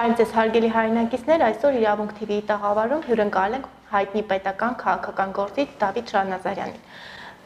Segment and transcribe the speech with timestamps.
[0.00, 6.12] Բարև ձեզ հարգելի հայրենակիցներ, այսօր Իրավունք TV-ի տաղավարում հյուրընկալ ենք հայտնի պետական քաղաքական գործիչ Դավիթ
[6.14, 6.78] Շանազարյանին։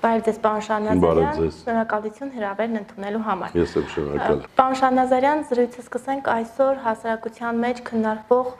[0.04, 6.28] Բարև ձեզ, պարոն Շանազարյան։ Շնորհակալություն հրավերն ընդունելու համար։ Ես եմ շնորհակալ։ Պարոն Շանազարյան, զրույցը սկսենք
[6.34, 8.50] այսօր հասարակության մեջ քննարկվող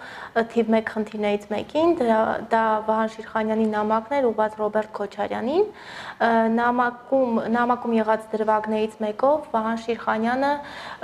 [0.54, 1.93] թիվ 1 խնդիրներից մեկին,
[2.54, 5.68] դա Վահան Շիրխանյանի նամակն էր ուղված Ռոբերտ Քոչարյանին։
[6.57, 10.52] Նամակում նամակում եղած դրվագներից մեկով Վահան Շիրխանյանը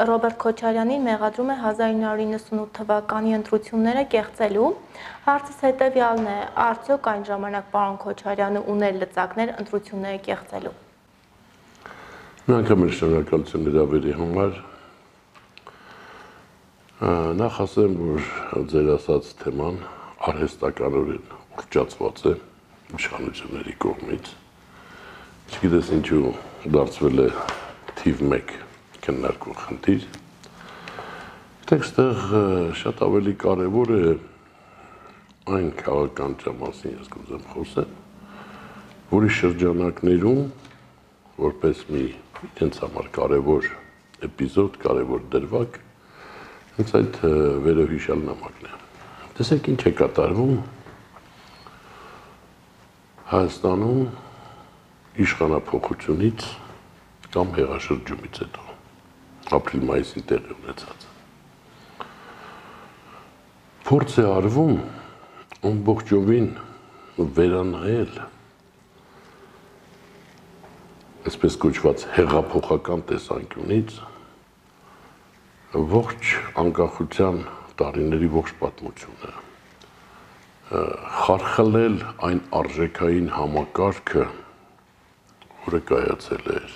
[0.08, 4.72] Ռոբերտ Քոչարյանին մեղադրում է 1998 թվականի ընտրությունները կեղծելու։
[5.26, 6.38] Հարցս հետևյալն է.
[6.64, 10.76] արդյոք այն ժամանակ պարոն Քոչարյանը ուներ լծակներ ընտրությունները կեղծելու։
[12.50, 14.60] եմ շնորհակալություն հրավերի համար։
[17.40, 18.24] Նախ ասեմ, որ
[18.70, 19.76] ձեր ասած թեման
[20.30, 22.32] արհեստականորեն ուռճացված է
[22.98, 24.32] իշխանությունների կողմից։
[25.50, 26.32] Չգիտես ինչու
[26.74, 27.28] դարձվել է
[28.00, 28.52] թիվ 1
[29.06, 30.04] քննարկող խնդիր։
[31.70, 32.06] Տեքստը
[32.82, 34.04] շատ ավելի կարևոր է
[35.50, 37.94] այն քաղաքական ճամասին ես կուզեմ խոսեմ,
[39.10, 40.42] որի շրջանակներում
[41.40, 42.04] որպես մի
[42.64, 43.70] ինձ համար կարևոր
[44.30, 45.78] էպիզոդ, կարևոր դրվագ
[46.76, 47.18] հենց այդ
[47.66, 48.78] վերոհիշալ նամակն է։
[49.40, 50.54] Տեսեք ինչ է կատարվում
[53.30, 54.00] Հայաստանում
[55.24, 56.46] իշխանապողությունից
[57.34, 58.64] կամ հեղաշրջումից հետո
[59.58, 61.06] ապրիլ-մայիսին տեղի ունեցած։
[63.86, 64.74] Փորձ է արվում
[65.68, 66.46] ամբողջովին
[67.36, 68.14] վերանայել
[71.30, 73.98] այսպես կոչված հեղափոխական տեսանկյունից
[75.94, 76.32] ողջ
[76.64, 77.42] անկախության
[77.82, 79.32] տարիների ողջ պատմությունը
[80.70, 81.96] խարխլել
[82.30, 84.24] այն արժեքային համակարգը,
[85.66, 86.74] որը կայացել էր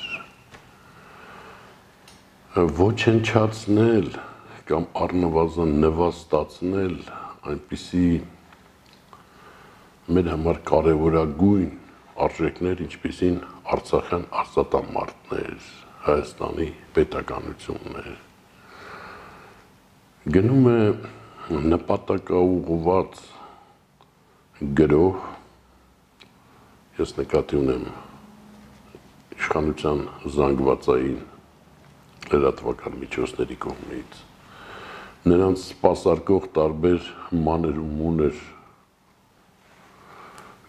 [2.85, 4.09] ոչնչացնել
[4.71, 6.97] կամ առնվազն նվաստացնել
[7.55, 8.09] այնպիսի
[10.05, 11.71] մեր համար կարևորագույն
[12.25, 13.37] արժեքներ, ինչպիսին
[13.75, 15.69] Արցախյան արծաթամարտներ,
[16.05, 16.67] Հայաստանի
[16.97, 18.11] պետականություններ։
[20.35, 20.81] Գնում է
[21.73, 23.23] նպատակաուղված
[24.81, 25.25] գրող
[27.01, 27.87] ես նկատի ունեմ
[29.39, 30.05] իշխանության
[30.37, 31.19] զանգվածային
[32.35, 34.21] լրատվական միջոցների կողմից
[35.33, 37.07] նրանց սпасարկող տարբեր
[37.49, 38.45] մանր ու մուներ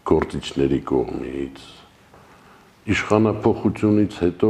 [0.05, 1.61] գործիչների կողմից
[2.93, 4.49] իշխանապողությունից հետո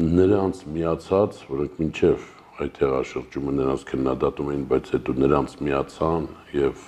[0.00, 2.26] նրանց միացած, որոնք մինչև
[2.60, 6.82] այդ հեղաշրջումը նրանց քննադատում էին, բայց հետո նրանց միացան եւ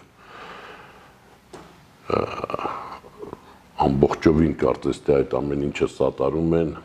[3.87, 6.77] ամբողջովին կարծես թե այդ ամեն ինչը սատարում են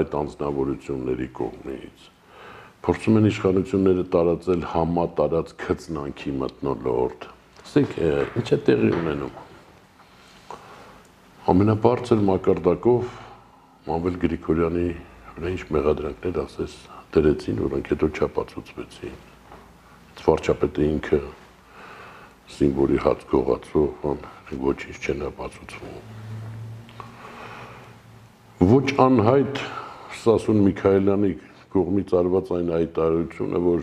[0.00, 2.08] այդ անձնավորությունների կողմից
[2.88, 7.30] փորձում են իշխանությունները տարածել համատարած քծնանքի մտնոլորտ։
[7.60, 7.96] Ասեք,
[8.40, 9.49] ինչ է տեղի ունենում
[11.50, 13.14] ամենաբարձր մակարդակով
[13.88, 14.82] Մամվել Գրիգորյանի
[15.50, 16.74] ինչ մեղադրանքներ ասես
[17.16, 19.16] դրեցին, որոնք հետո չապացուցվեցին։
[20.20, 21.18] Վարչապետը ինքը
[22.54, 24.22] սիմվոլի հաց գողացող, բան
[24.68, 25.98] ոչինչ չեն ապացուցվում։
[28.70, 29.64] Ոչ անհայտ
[30.20, 31.32] Սասուն Միքայելյանի
[31.74, 33.82] կողմից արված այն հայտարարությունը, որ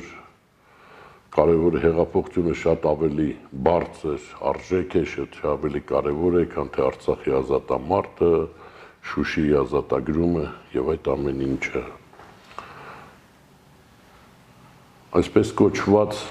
[1.37, 3.27] կարևոր է հեղափոխությունը շատ ավելի
[3.65, 8.31] բարձր արժեք է, շատ ավելի կարևոր է, քան թե Արցախի ազատամարտը,
[9.07, 11.83] Շուշիի ազատագրումը եւ այդ ամեն ինչը։
[15.21, 16.23] Այսպես կոչված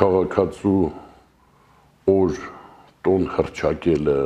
[0.00, 0.82] քաղաքացու
[2.10, 2.42] օր
[3.06, 4.18] տոն հրճակելը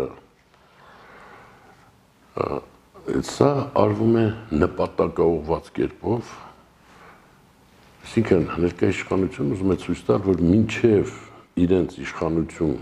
[3.35, 3.53] սա
[3.85, 4.27] արվում է
[4.65, 6.35] նպատակաուղված կերպով
[8.05, 11.13] Այսինքն ներկայ իշխանությունը ուզում է ցույց տալ, որ մինչև
[11.65, 12.75] իրենց իշխանություն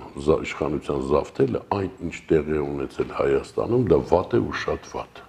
[0.43, 5.21] իշխանության զավթելը այն ինչ տեղի է ունեցել Հայաստանում, դա վատ է ու շատ վատ։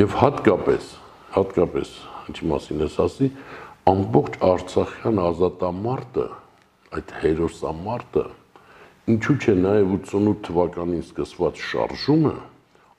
[0.00, 0.88] Եվ հատկապես,
[1.36, 1.92] հատկապես
[2.34, 3.28] ինչի մասին ես ասի,
[3.94, 6.26] ամբողջ Արցախյան ազատամարտը,
[6.98, 8.26] այդ հերոսամարտը,
[9.14, 12.34] ինչու՞ չէ նաև 88 թվականին սկսված շարժումը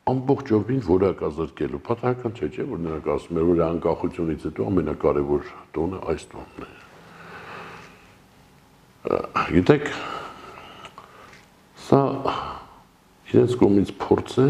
[0.06, 6.26] ամբողջովին որակազրկելու։ Պատահական չէ, չէ, որ նրանք ասում են, որ անկախությունից հետո ամենակարևոր տոնը այս
[6.34, 6.70] տոնն է։
[9.56, 9.90] Գիտեք,
[11.88, 12.02] սա
[13.34, 14.48] իրենց կողմից փորձ է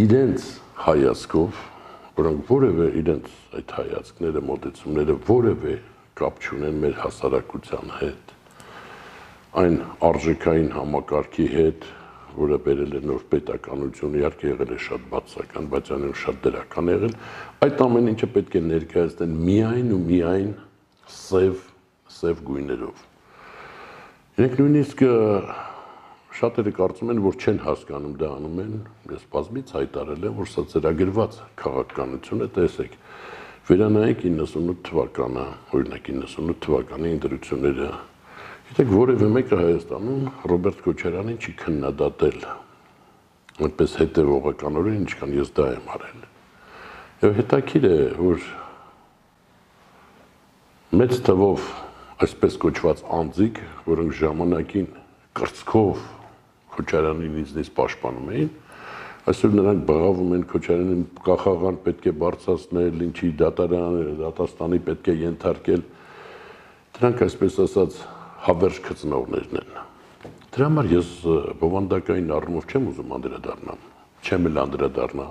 [0.00, 0.48] իրենց
[0.88, 1.62] հայացքով,
[2.16, 5.74] որոնք որևէ իրենց այդ հայացքները, մոտեցումները որևէ
[6.16, 8.36] կապ չունեն մեր հասարակության հետ,
[9.60, 9.76] այն
[10.08, 11.92] արժեքային համակարգի հետ,
[12.36, 17.16] որը բերել է նոր պետականություն, իհարկե եղել է շատ բացական, բայց այնուր շատ դրական եղել,
[17.66, 20.52] այդ ամեն ինչը պետք է ներկայացնել միայն ու միայն
[21.12, 21.60] սև
[22.12, 23.04] սև գույներով։
[24.32, 25.04] Իրենք նույնիսկ
[26.32, 28.76] շատերը կարծում են, որ չեն հասկանում դա անում են,
[29.12, 32.96] ես բազմից հայտարարել եմ, որ սա ծրագրված քաղաքականություն է, տեսեք։
[33.68, 35.44] Վերանայեք 98 թվականը,
[35.76, 37.90] օրինակ 98 թվականի ընտրությունները։
[38.72, 42.44] Գիտեք, որևէ մեկը Հայաստանում Ռոբերտ Քոչարյանին չի քննադատել
[43.66, 46.22] այդպես հետևողականորեն, ինչքան ես դա եմ արել։
[47.20, 48.46] Եվ հետաքրիր է, որ
[51.02, 51.66] մեծ թվով
[52.24, 53.60] այսպես կոչված անձիկ,
[53.92, 54.88] որոնք ժամանակին
[55.36, 56.08] կրծքով
[56.72, 58.50] Քոչարյանին ինձնից պաշտպանում էին,
[59.28, 65.86] այսօր նրանք բղավում են Քոչարյանին կախաղան պետք է բարձրացնել, ինչի դատարան, դատաստանի պետք է ենթարկել։
[66.96, 68.02] Դրանք այսպես ասած
[68.42, 69.72] հավերժ քծնողներն են։
[70.52, 71.10] Դրա համար ես
[71.62, 73.84] բովանդակային առումով չեմ ուզում անդրադառնամ,
[74.26, 75.26] չեմ էլ անդրադառնա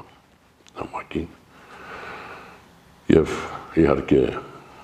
[0.79, 1.27] նամակին։
[3.11, 3.35] Եվ
[3.81, 4.21] իհարկե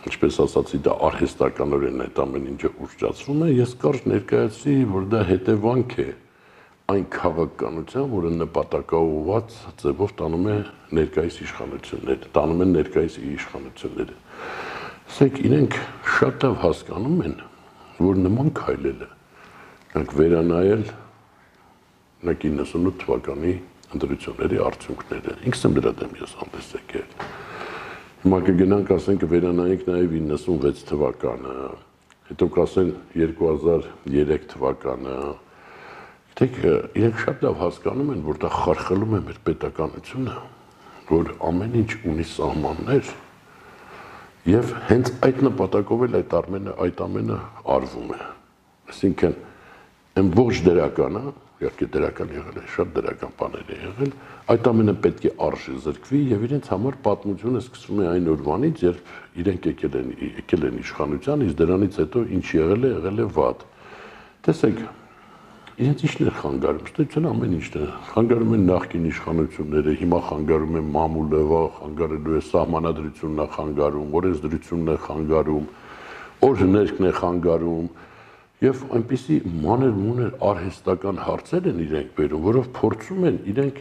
[0.07, 5.97] ինչպես ասացի, դա արհեստականորեն այդ ամեն ինչը ուշճացվում է, ես կարճ ներկայացրի, որ դա հետևանք
[6.03, 6.07] է
[6.87, 10.57] այն քաղաքականության, որը նպատակաուղված ձևով տանում է
[10.99, 14.15] ներկայիս իշխանությունները, տանում են ներկայիս իշխանությունները։
[15.07, 15.77] Ասենք իրենք
[16.17, 17.35] շատ լավ հասկանում են,
[18.01, 19.09] որ նման քայլելը
[19.93, 20.85] նրանք վերանայել
[22.27, 23.53] նա 98 թվականի
[23.97, 27.09] ընտրությունների արդյունքները։ Ինքս եմ դրա դեմ ես հանդես եկել։
[28.23, 31.57] Հիմա կգնանք ասենք վերանայենք նաև 96 թվականը,
[32.29, 35.19] հետո կասեն 2003 թվականը,
[36.37, 36.57] Դեք
[36.93, 40.33] իրենք շատ լավ հասկանում են, որ դա խարխլում է մեր պետականությունը,
[41.09, 43.09] որ ամեն ինչ ունի սահմաններ
[44.47, 47.37] եւ հենց այդ նպատակով էլ այդ ամենը այդ ամենը
[47.75, 48.19] արվում է։
[48.87, 49.33] Այսինքն
[50.17, 51.23] այն ողջ դրականը,
[51.57, 54.11] իհարկե դրական եղել է, շատ դրական բաներ է եղել,
[54.53, 59.11] այդ ամենը պետք է արժի զրկվի եւ իրենց համար պատմությունը սկսվում է այն օրվանից, երբ
[59.41, 63.65] իրենք եկել են եկել են իշխանության, իսկ դրանից հետո ինչ եղել է, եղել է վատ։
[64.47, 64.81] Տեսեք,
[65.77, 70.87] իրենց ինչն է խանգարում, ստեցել ամեն ինչն է։ Խանգարում են նախկին իշխանությունները, հիմա խանգարում են
[70.95, 75.67] մամուլը, վաղ խանգարելու է սահմանադրությունն է խանգարում, օրենսդրությունն է խանգարում,
[76.47, 77.91] օրհներկն է խանգարում,
[78.57, 79.37] եւ այնպիսի
[79.67, 83.77] մանր մուներ արհեստական հարցեր են իրենք վերում, որով փորձում են իրենք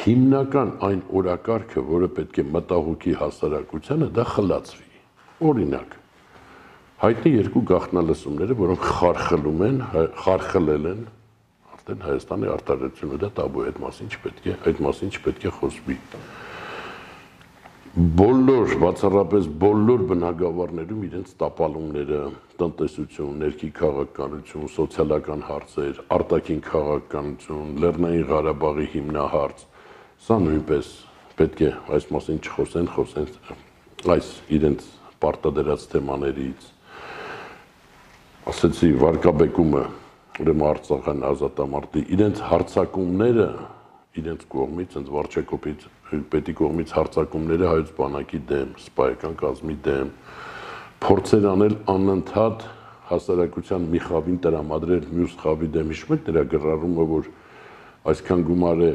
[0.00, 5.00] հիմնական այն օրակարգը, որը պետք է մտահոգի հասարակությանը, դա խլացվի։
[5.40, 5.96] Օրինակ,
[7.00, 9.80] հայտնի երկու գաղտնալսումները, որոնք խարխլում են,
[10.20, 11.00] խարխլել են
[11.90, 15.96] արդեն Հայաստանի արտադրությունը դա տաբու է, այդ մասին չպետք է, այդ մասին չպետք է խոսվի։
[18.20, 22.20] Բոլոր, բացառապես բոլոր բնակավարներում իրենց տապալումները,
[22.60, 29.64] տնտեսություն, ներքի քաղաքականություն, սոցիալական հարցեր, արտաքին քաղաքականություն, Լեռնային Ղարաբաղի հիմնահարց,
[30.30, 30.92] սա նույնպես
[31.40, 33.32] պետք է այս մասին չխոսեն, խոսեն
[34.14, 34.86] այս իրենց
[35.20, 36.70] պարտադրած թեմաներից
[38.50, 39.82] ասեցի վարկաբեկումը
[40.38, 43.46] ուրեմն Արցախյան ազատամարտի իրենց հարցակումները
[44.20, 45.82] իրենց կողմից, ընդ վարչակոպից
[46.30, 50.10] պետի կողմից հարցակումները հայոց բանակի դեմ, սպայական կազմի դեմ,
[51.04, 52.64] փորձեր անել անընդհատ
[53.10, 57.30] հասարակության մի խավին տրամադրել մյուս խավի դեմ հիշում եք դրա գրառումը, որ
[58.10, 58.92] այսքան գումար է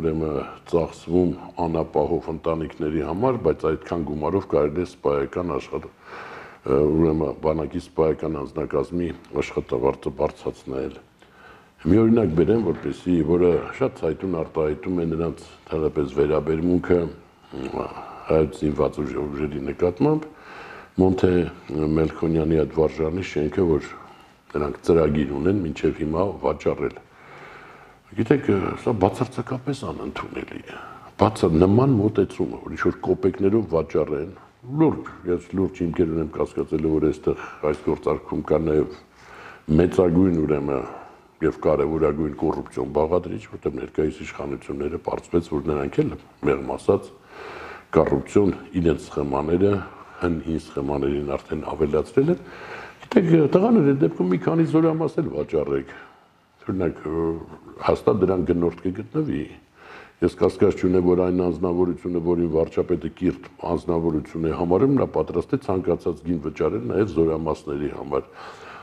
[0.00, 1.30] ուրեմն ծախսվում
[1.66, 5.94] անապահով ընտանիքների համար, բայց այդքան գումարով կարելի է սպայական աշխատել
[6.68, 9.06] ուրեմն բանակի սպայական անձնակազմի
[9.40, 10.98] աշխատավարձը բարձրացնել։
[11.80, 16.98] Մի օրինակ բերեմ, որպեսի որը շատ ցայտուն արտահայտում է նրանց թերապես վերաբերմունքը
[18.30, 20.26] հայոց զինված ուժերի նկատմամբ
[21.00, 21.32] Մոնթե
[21.96, 23.88] Մելքոնյանի այդ վարժանի շենքը, որ
[24.52, 26.96] նրանք ծրագիր ունեն մինչև հիմա վաճառել։
[28.20, 28.48] Գիտեք,
[28.84, 30.78] սա բացարձակապես անընդունելի է։
[31.20, 37.06] Բացը նման մոտեցումը, որ ինչ որ կոպեկներով վաճառեն, լուրջ, ես լուրջ հիմքեր ունեմ կասկածելու, որ
[37.10, 38.98] այստեղ այս գործարքում կա նաև
[39.80, 40.90] մեծագույն ուրեմն
[41.40, 46.12] եւ կարևորագույն կոռուպցիոն բաղադրիչ, որտեղ ներկայիս իշխանությունները բարձվեց, որ նրանք էլ
[46.50, 47.08] մեղմ ասած
[47.96, 49.72] կոռուպցիոն իրենց սխեմաները
[50.20, 52.40] հին սխեմաներին արդեն ավելացրել են։
[53.00, 55.94] Գիտեք, տղաներ, այդ դեպքում մի քանի զորամաս էլ վաճառեք։
[56.60, 56.98] Օրինակ,
[57.88, 59.44] հաստատ դրան գնորդ կգտնվի։
[60.20, 65.58] Ես կասկած չունեմ, որ այն անznավորությունը, որին վարչապետը կիրթ անznավորություն է համարում, նա պատրաստ է
[65.64, 68.26] ցանկացած գին վճարել նաև զորամասների համար։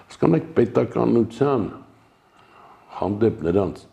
[0.07, 1.67] Հասկանեք, պետականության
[2.97, 3.85] հանդեպ նրանց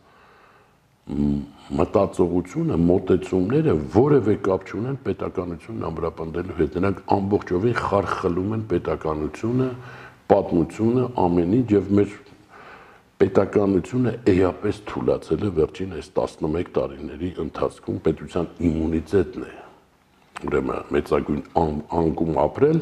[1.05, 9.69] մտածողությունը, մոտեցումները որևէ կապ չունեն պետականությունն ամրապնդելու հետ։ Նրանք ամբողջովին խարխլում են պետականությունը,
[10.33, 12.17] պատմությունը, ամեն ինչ եւ մեր
[13.23, 19.53] պետականությունը էապես թուլացել է վերջին այս 11 տարիների ընթացքում պետության իմունիտետն է
[20.45, 21.43] ուրեմն մեծագույն
[22.03, 22.81] անկում ապրել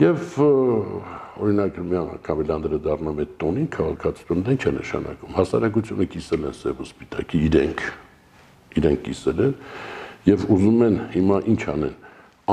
[0.00, 6.46] Եվ օրինակ մի անգամ Լանդրը դառնում է տոնին քաղաքացիություն, դա ինչ է նշանակում։ Հասարակությունը կիսել
[6.48, 7.82] են սև ու սպիտակի իրենք։
[8.80, 9.52] Իրենք կիսել են
[10.30, 11.98] եւ ուզում են հիմա ինչ անեն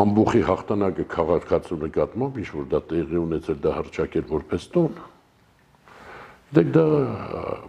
[0.03, 4.99] ամբողի հաղթանակը քաղաքացու նկատմամբ ինչ որ դա տեղի ունեցել դա հրճակել որպես տոն
[6.57, 6.85] դեք դա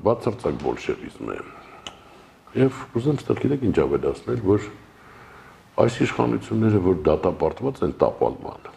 [0.09, 1.39] բացարձակ բոլշևիզմ է
[2.61, 4.69] եւ ուզեմ ստեղ գիտեք ինչ ավելացնել որ
[5.85, 8.71] այս իշխանությունները որ դատապարտված են տապալման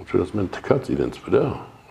[0.00, 1.40] Ինչպես մեն թքած իրենց վրա,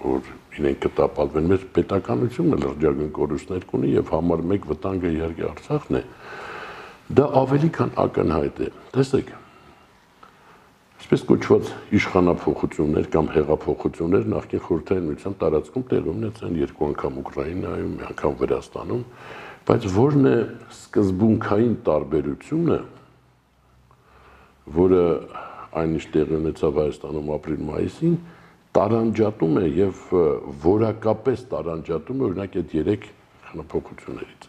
[0.02, 6.02] որ իրենք կտապալվեն մեր պետականությունը լրջագույն կորուստներ կունի եւ համար 1 վտանգը իհարկե Արցախն է։
[7.20, 9.30] Դա ավելի քան ակնհայտ է։ Տեսեք,
[11.10, 18.04] այսպես կոչված իշխանափոխություններ կամ հեղափոխություններ նախկին խորհրդային միության տարածքում տեղի ունեցան երկու անգամ Ուկրաինայում, մի
[18.10, 19.02] անգամ Վրաստանում,
[19.70, 20.36] բայց որն է
[20.76, 22.78] սկզբունքային տարբերությունը,
[24.78, 25.02] որը
[25.82, 28.16] այնիշ տեղի ունեցավ Հայաստանում ապրիլ-մայիսին,
[28.78, 30.06] տարանջատում է եւ
[30.70, 33.12] որակապես տարանջատում է օրինակ այդ երեք
[33.50, 34.49] հնափոխություններից։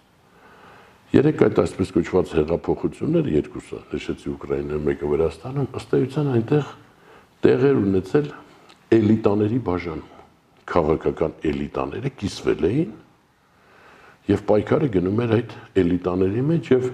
[1.11, 6.69] Երեք այդ այսպես կոչված հեղափոխությունները երկուսը, նշեցի Ուկրաինայում, մեկը Վրաստանում, ըստ էության այնտեղ
[7.47, 8.29] տեղեր ունեցել
[8.95, 10.13] էլիտաների բաժանում։
[10.71, 12.93] Քաղաքական էլիտաները կիսվել էին
[14.31, 16.87] եւ պայքարը գնում էր այդ էլիտաների մեջ եւ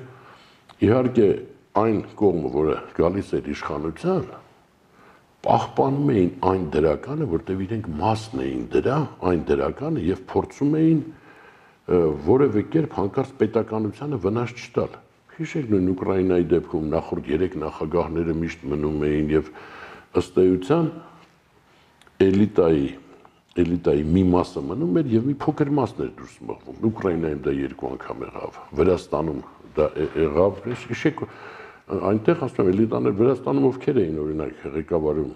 [0.86, 1.28] իհարկե
[1.76, 4.26] այն կողմը, որը գալիս էր իշխանության,
[5.44, 11.02] պահպանում էին այն դրականը, որտեղ իրենք մասն էին դրա, այն դրականը եւ փորձում էին
[11.86, 14.94] որևէ կերպ հանկարծ պետականությանը վնաս չտալ։
[15.36, 19.50] Հիշեք նույն Ուկրաինայի դեպքում նախորդ 3 նախագահները միշտ մնում էին եւ
[20.20, 20.88] ըստ էության
[22.26, 22.88] էլիտայի
[23.56, 27.88] էլիտայի մի մասը մնում էր եւ մի փոքր մասն էր դուրս մղվում։ Ուկրաինայում դա երկու
[27.92, 29.38] անգամ եղավ, Վրաստանում
[29.76, 31.22] դա եղավ, հիշեք
[32.10, 35.32] այնտեղ ասում եմ էլիտաներ Վրաստանում ովքեր էին օրինակ ղեկավարում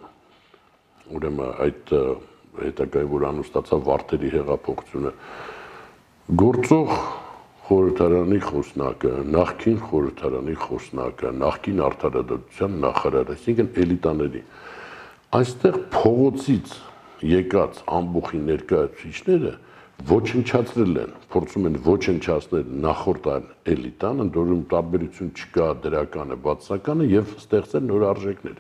[1.21, 1.95] ուրեմն այդ
[2.61, 5.13] հետագայում որ անուստացավ վարտերի հեղափոխությունը
[6.29, 6.91] գործող
[7.67, 14.43] խորհրդարանի խոսնակը, նախկին խորհրդարանի խոսնակը, նախկին արտարադատության նախարարը, այսինքն էլիտաների
[15.41, 16.73] այստեղ փողոցից
[17.31, 19.53] եկած ամբողջի ներկայացուցիչները
[20.11, 27.87] ոչնչացրել են, փորձում են ոչնչացնել նախորդ այն էլիտան, ընդորում տարբերություն չկա դրականը, բացականը եւ ստեղծել
[27.91, 28.59] նոր արժեքներ։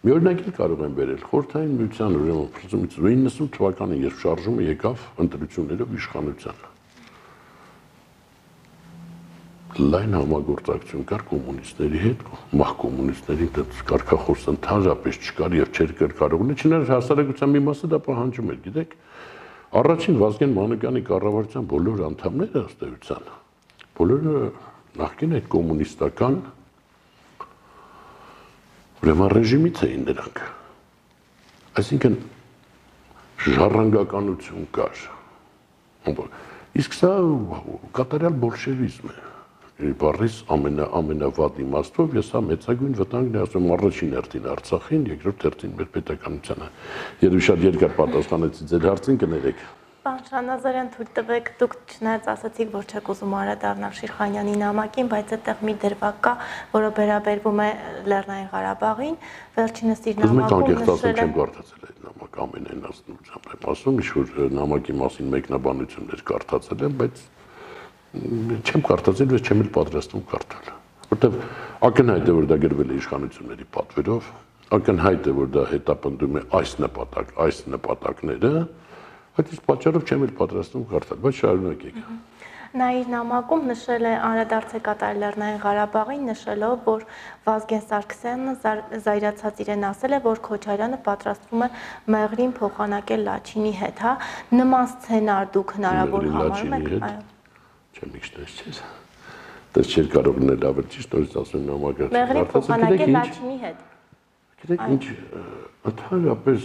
[0.00, 5.08] Մի օրինակ էլ կարող են վերել խորթային միության ուրեմն փրկումից 90 թվականին, երբ շարժումը եկավ
[5.26, 6.69] ընտրություններով իշխանության։
[9.78, 12.22] լայն համագործակցություն կար կոմունիստների հետ,
[12.58, 15.68] մահ կոմունիստների հետ կարգախոս ընդհանրապես չկար եւ
[16.20, 18.96] կարող ունի, չնայած հասարակության մի մասը դա պահանջում էր, գիտեք,
[19.70, 23.28] Առաջին Վազգեն Մանուկյանի կառավարության բոլոր անդամները ըստ էության
[24.00, 24.40] բոլորը
[24.98, 26.38] նախկին այդ կոմունիստական
[29.00, 30.42] ուրեմն ռեժիմից էին նրանք։
[31.80, 32.16] Այսինքն
[33.46, 35.04] ժառանգականություն կար։
[36.80, 37.12] Իսկ սա
[38.00, 39.18] կատարյալ բոլշևիզմ է
[40.00, 45.74] բառից ամենա ամենավատ իմաստով ես հա մեծագույն վտանգն է ասում առաջին հերթին Արցախին, երկրորդ հերթին
[45.80, 46.70] մեր պետականությանը։
[47.24, 49.62] Երբ շատ երկար պատասխանեցի ձեր հարցին կներեք։
[50.00, 55.64] Պարոն Շանազարյան, թույլ տվեք, դուք չնայած ասացիք, որ չեք ուզում անդրադառնալ Շիրխանյանի նամակին, բայց այդտեղ
[55.68, 56.32] մի դրվագ կա,
[56.72, 57.68] որը վերաբերվում է
[58.08, 59.18] Լեռնային Ղարաբաղին։
[59.60, 64.96] Վերջինս իր նամակում նշել է չեմ կարդացել այդ նամակը ամենայն ազնվությամբ ասում, ինչ որ նամակի
[65.04, 67.22] մասին մեկնաբանություններ կարդացել եմ, բայց
[68.10, 70.70] չեմ կարդացել, ես չեմ էլ պատրաստվում կարդալ։
[71.10, 71.34] Որտեվ
[71.86, 74.30] ակնհայտ է, որ դա գրվել է իշխանությունների պատվերով,
[74.76, 78.52] ակնհայտ է, որ դա հետապնդում է այս նպատակ, այս նպատակները,
[79.38, 82.02] այդ իսկ պատճառով չեմ էլ պատրաստվում կարդալ, բայց շարունակեք։
[82.70, 87.02] Նա իր նամակում նշել է անդրադարձ է կատարել Լեռնային Ղարաբաղին, նշելով, որ
[87.46, 88.54] Վազգեն Սարգսյանը
[89.06, 91.70] զայրացած իրեն ասել է, որ Քոչարյանը պատրաստվում է
[92.14, 94.14] Մեղրին փոխանակել Լաչինի հետ, հա։
[94.54, 97.39] Նման սցենար դուք հնարավոր համարում եք, այո
[98.00, 98.80] չեմ իջնել չես։
[99.70, 103.82] Դες չէր կարող լինել ավելի ճիշտ, նորից ասում նամակը։ Մեղրի փոխանակել Լաչինի հետ։
[104.60, 105.04] Գիտեք ինչ,
[105.90, 106.64] ընդհանրապես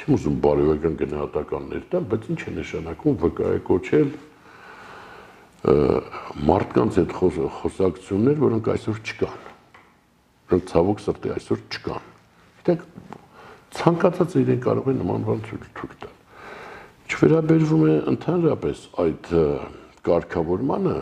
[0.00, 4.12] չեմ ուզում բարոյական գնահատականներ տալ, բայց ինչ է նշանակում վկայ կոչել
[5.60, 9.42] մարդկանց հետ խոսակցություններ, որոնք այսօր չկան։
[10.50, 12.06] Որոնք ցավոք սրտի այսօր չկան։
[12.60, 12.86] Գիտեք,
[13.76, 15.68] ցանկացած իրեն կարող է նման բան ցույց
[16.00, 16.16] տալ։
[17.10, 19.30] Չվերաբերվում է ընդհանրապես այդ
[20.06, 20.94] կարգավորմանը,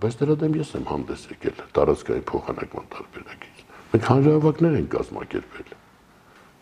[0.00, 5.74] բայց դրա դեմ ես եմ հանդես եկել տարածքային փոխանակման տարբերակից։ Մենք հանրահավաքներ ենք կազմակերպել։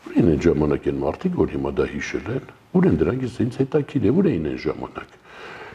[0.04, 4.04] Ուր են ժամանակ են մարդիկ, որ հիմա դա հիշել են, ուր են դրանք ինձ հետաքրիր
[4.04, 5.14] է, ուր էին այն ժամանակ։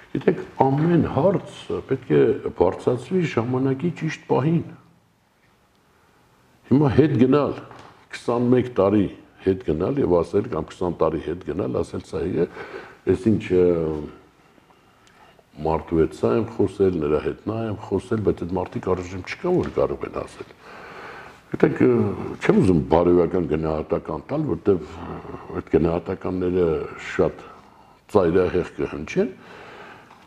[0.09, 1.57] Գիտեք, ամեն հարց
[1.89, 2.21] պետք է
[2.59, 4.63] բարձրացվի ժամանակի ճիշտ պահին։
[6.69, 7.53] Հիմա հետ գնալ
[8.13, 9.05] 21 տարի
[9.45, 12.47] հետ գնալ եւ ասել կամ 20 տարի հետ գնալ, ասել սա է,
[13.13, 13.43] այսինչ
[15.59, 19.57] մարդու հետ սա եմ խոսել, նրա հետ նա եմ խոսել, բայց այդ մարդիկ առայժմ չկան,
[19.59, 20.51] որ կարող են ասել։
[21.49, 21.79] Գիտեք,
[22.45, 24.91] չեմ ուզում բարոյական գնահատական տալ, որտեվ
[25.59, 26.67] այդ գնահատականները
[27.09, 27.43] շատ
[28.13, 29.31] ծայրահեղ կհնչեն։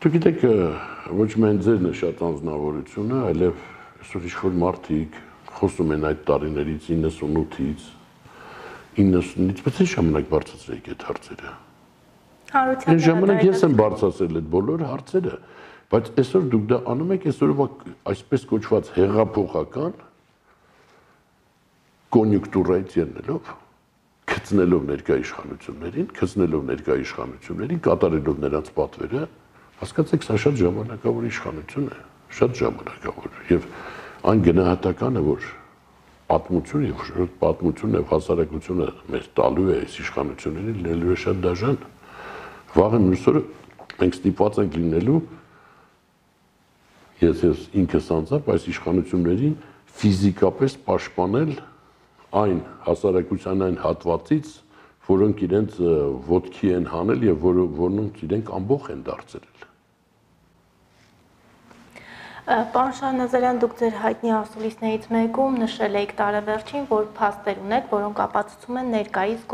[0.03, 0.45] Դուք գիտեք,
[1.23, 3.63] ոչ միայն ձերն է շատ անznավորությունը, այլև
[4.03, 5.19] այսօր ինչ-որ մարդիկ
[5.63, 7.91] խոսում են այդ տարիներից 98-ից
[8.99, 11.53] 90-ից, բայց ինչ ժամանակ բարձրացրեք այդ հարցերը։
[12.53, 15.37] Հանրության Այն ժամանակ ես եմ բարձրացրել այդ բոլոր հարցերը,
[15.93, 17.67] բայց այսօր դուք դա անում եք այսօրվա
[18.13, 19.95] այսպես կոչված հեղափոխական
[22.13, 23.53] կոնյունկտուրայից ելնելով
[24.33, 29.23] գցնելով ներկա իշխանություններին, գցնելով ներկա իշխանություններին, կատարելով նրանց պատվերը,
[29.81, 31.97] հասկացեք, սա շատ ժամանակավոր իշխանություն է,
[32.37, 33.67] շատ ժամանակավոր եւ
[34.31, 35.49] այն գնահատականը, որ
[36.33, 41.77] պատմություն եւ պատմությունն եւ հասարակությունը մեզ տալու է այս իշխանություններին լինելու է շատ դաժան։
[42.73, 43.41] Վաղը մյուսօրը
[43.99, 45.19] մենք ստիպված ենք լինելու
[47.23, 49.55] ես ես ինքս անձամբ այս իշխանություններին
[49.99, 51.51] ֆիզիկապես պաշտպանել
[52.43, 54.47] այն հասարակության այն հատվածից,
[55.07, 55.77] որոնք իրենց
[56.33, 59.47] ոդքի են հանել եւ որ, որոնց իրենք ամբողջ են դարձել
[62.43, 68.79] Պարոն Շահնազարյան, դուք ձեր հայտնի ասուլիսներից մեկում նշել եք տարեվերջին, որ փաստեր ունեք, որոնք ապացուցում
[68.81, 69.45] են ներկայիս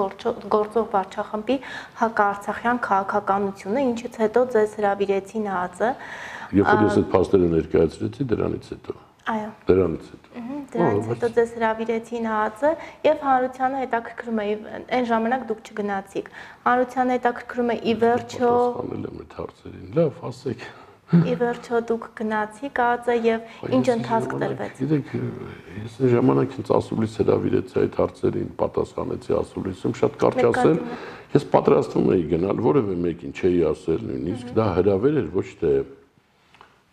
[0.55, 1.57] գործող վարչախմբի
[1.99, 5.93] հակարցախյան քաղաքականությունը, ինչից հետո ձեզ հրավիրեցին ԱԱԾ։
[6.57, 8.97] Երբ որ ես այդ փաստերը ներկայացրեցի, դրանից հետո։
[9.29, 10.43] Այո։ Դրանից հետո։
[10.73, 12.73] Դրանից հետո ձեզ հրավիրեցին ԱԱԾ
[13.05, 14.49] եւ հանրությանը հետաքրքրում է
[14.97, 20.69] այն ժամանակ դուք չգնացիք։ Հանրությանը հետաքրքրում է ի վերջո։ Պատասխանել եմ այդ հարցերին։ Լավ, ասեք։
[21.09, 25.07] Ի վերջո դուք գնացիք ԱԱԾ եւ ինչ ընթացք տրվեց։ Գիտեք,
[25.81, 30.77] ես այն ժամանակ ինձ ասուլիս հրավիրեցի այդ հարցերին, պատասխանեցի ասուլիսում, շատ կարճ ասել,
[31.33, 35.73] ես պատրաստվում էի գնալ, որևէ մեկին չէի ասել, նույնիսկ դա հրավեր էր, ոչ թե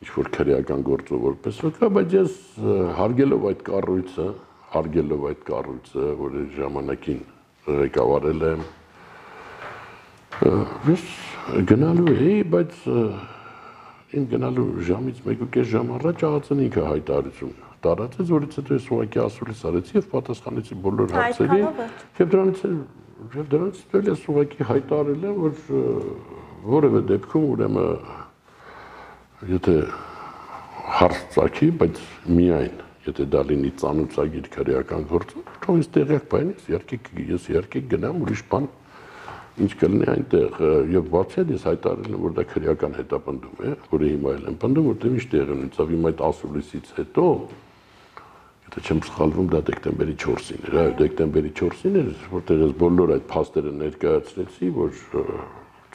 [0.01, 2.35] ինչ որ քրեական գործով որպես վկա, բայց ես
[2.97, 4.27] հարգելով այդ կառույցը,
[4.77, 7.23] հարգելով այդ կառույցը, որը ժամանակին
[7.67, 8.67] ղեկավարել եմ,
[10.89, 11.07] ես
[11.71, 12.85] գնալու էի, բայց
[14.15, 17.55] իմ գնալու ժամից 1.5 ժամ առաջ ԱԱՑ-ն ինքը հայտարարություն
[17.87, 21.67] տարածեց, որից հետո ես ուղղակի ասուլիս արեցի եւ պատասխանեցի բոլոր հարցերին։
[22.21, 22.63] Եվ դրանից
[23.37, 25.53] եւ դրանից հետո ես ուղղակի հայտարարել եմ, որ
[26.77, 27.89] որևէ դեպքում ուրեմն
[29.57, 29.77] եթե
[30.97, 32.03] հարց ցակի, բայց
[32.37, 36.97] միայն եթե դա լինի ծանուցագիր քրեական գործ, թող ինձ տեղյակ բանից, իհարկե
[37.37, 38.67] ես իհարկե գնամ ուրիշ բան
[39.57, 40.59] ինչ կլինի այնտեղ
[40.93, 44.59] եւ բացի այդ ես հայտարարել եմ որ դա քրեական հետապնդում է որը հիմա էլ եմ
[44.65, 47.25] պնդում որտեղ ինչ տեղ ունեցավ հիմա այդ ասուլիսից հետո
[48.67, 53.29] եթե չեմ սխալվում դա դեկտեմբերի 4-ին էր այո դեկտեմբերի 4-ին էր որտեղ ես բոլոր այդ
[53.33, 54.97] փաստերը ներկայացրեցի որ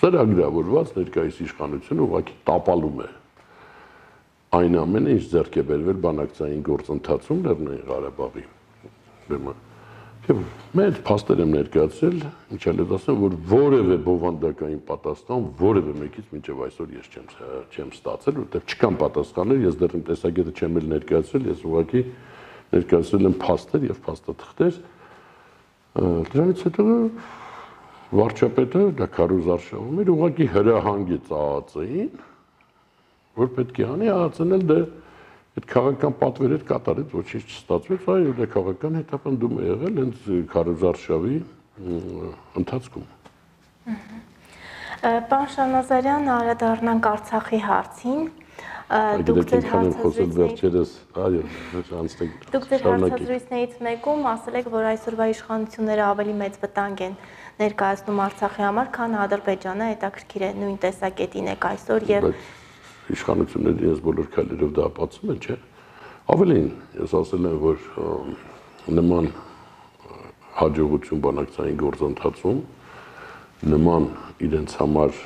[0.02, 3.10] ծրագրավորված ներկայիս իշխանությունը ուղղակի տապալում է
[4.58, 8.41] այն ամենը ինչ ձեռք է բերվել բանակցային գործընթացում Լեռնային Ղարաբաղի
[9.30, 9.71] ուրեմն
[10.22, 10.42] Եվ
[10.78, 12.18] մեր փաստեր եմ ներկայացրել,
[12.54, 17.32] ինչալ է ասեմ, որ որևէ բովանդակային պատասխան որևէ մեկից մինչև այսօր ես չեմ
[17.74, 22.04] չեմ ստացել, որտեղ չկան պատասխաններ, ես դեռ իմ տեսակետը չեմ էլ ներկայացրել, ես ուղղակի
[22.72, 24.80] ներկայացրել եմ փաստեր եւ փաստաթղթեր։
[26.32, 26.86] Դրանից հետո
[28.22, 32.14] վարչապետը դա Կարոզ Արշավում էր ուղղակի հրահանգեց ԱԱՑ-ին,
[33.42, 34.80] որ պետք է անի ԱԱՑ-ն էլ դե
[35.52, 41.40] այդ քաղաքական պատվերը կատարեց, ոչինչ չստացվեց, այո, դա քաղաքական հետապնդում է եղել հենց Քարոզարշավի
[42.62, 43.08] ընթացքում։
[45.02, 48.22] Պարոն Շանազարյան, անդրադառնանք Արցախի հարցին։
[49.28, 51.44] Դուք ձեր հարցազրույցներից այո,
[52.00, 57.16] անցնենք։ Դուք ձեր հարցազրույցներից մեկում ասել եք, որ այսօրվա իշխանությունները ավելի մեծ վտանգ են
[57.62, 62.28] ներկայացնում Արցախի համար, քան Ադրբեջանը, հետաքրքիր է նույն տեսակետին եք այսօր եւ
[63.15, 65.58] իշխանությունները իրենց բոլոր քայլերով դա ապացուցում են, չէ։
[66.32, 66.67] Ավելին,
[67.02, 67.78] ես ասել եմ, որ
[69.02, 69.30] նման
[70.62, 72.60] հաջողություն բանակցային գործընթացում
[73.71, 74.08] նման
[74.47, 75.21] իրենց համար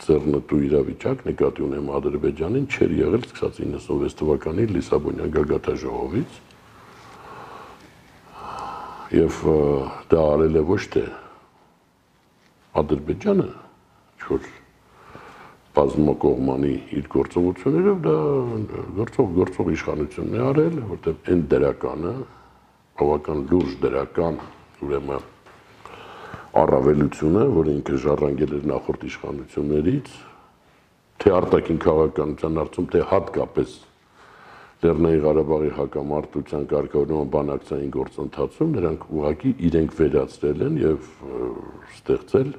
[0.00, 6.38] ծերնտու իրավիճակ նկատի ունեմ Ադրբեջանին չեր եղել սկսած 96 թվականի Լիսաբոնյան գագաթաժողովից
[9.20, 9.40] եւ
[10.12, 11.04] դա արել է ոչ թե
[12.80, 13.48] Ադրբեջանը,
[14.30, 14.48] որ
[15.80, 18.14] բազմակողմանի իր գործողություններով դա
[18.98, 22.14] գործող գործող իշխանությունն է արել, որտեղ այն դրականը
[23.00, 24.40] բավական լուրջ դրական
[24.84, 25.28] ուրեմն
[26.60, 30.10] առավելությունը, որը ինքը ժառանգել էր նախորդ իշխանություններից,
[31.20, 33.78] թե արտաքին քաղաքականության հարցում, թե հատկապես
[34.80, 41.10] Լեռնային Ղարաբաղի հակամարտության կարգավորման բանակցային գործընթացում նրանք ուղղակի իրենք վերացրել են եւ
[42.00, 42.52] ստեղծել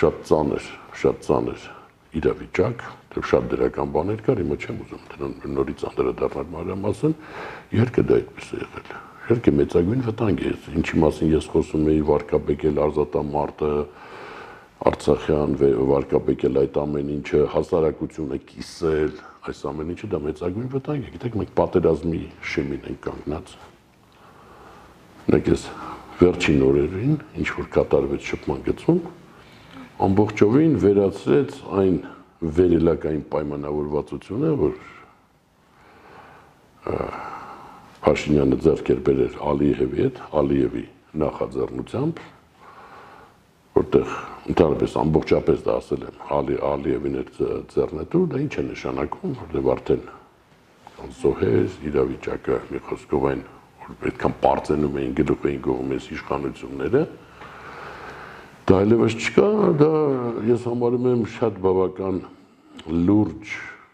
[0.00, 0.70] շատ ծանր,
[1.04, 1.72] շատ ծանր
[2.16, 7.14] իրավիճակ, դեռ շատ դրական բաներ կար, հիմա չեմ ուզում դրան նորից անդրադառնալ մանրամասն,
[7.76, 8.90] իհարկե դա այդպես է եղել։
[9.26, 10.50] Իհարկե մեծագույն վտանգ է,
[10.80, 13.70] ինչի մասին ես խոսում էի վարկաբեկել Արզատամարտը,
[14.86, 15.54] Արցախյան
[15.88, 19.14] վարկաբեկել այդ ամեն ինչը, հասարակությունը կիսել,
[19.50, 22.20] այս ամեն ինչը դա մեծագույն վտանգ է։ Գիտեք, մենք պատերազմի
[22.52, 23.54] շեմին ենք կանգնած։
[25.26, 25.64] Մենք ես
[26.20, 29.00] վերջին օրերին, ինչ որ կատարվեց շփման գծում,
[29.96, 31.94] ամբողջովին վերացրեց այն
[32.56, 34.74] վերելակային պայմանավորվածությունը, որ
[38.06, 40.84] Փաշինյանը ձեռքեր բերեր Ալիևի հետ, Ալիևի
[41.22, 42.20] նախաձեռնությամբ,
[43.76, 44.12] որտեղ
[44.52, 47.32] ընդհանրապես ամբողջապես դա ասել եմ, Ալի Ալիևին էր
[47.72, 50.06] ձեռնետու, դա ինչ է նշանակում, որտեղ արդեն
[51.16, 53.42] զոհեր իրավիճակը մի խոսքով այն
[53.86, 57.02] որ այդքան པարծենում էին գլուխ էին գողում այս իշխանությունները,
[58.66, 59.48] դա այլևս չկա,
[59.78, 59.88] դա
[60.48, 62.16] ես համարում եմ շատ բավական
[63.06, 63.52] լուրջ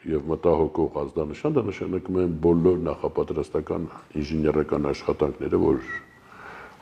[0.08, 3.85] եւ մտահոգող ազդանշան, դա նշանակում է բոլոր նախապատրաստական
[4.22, 5.85] ինժեներական աշխատանքները, որ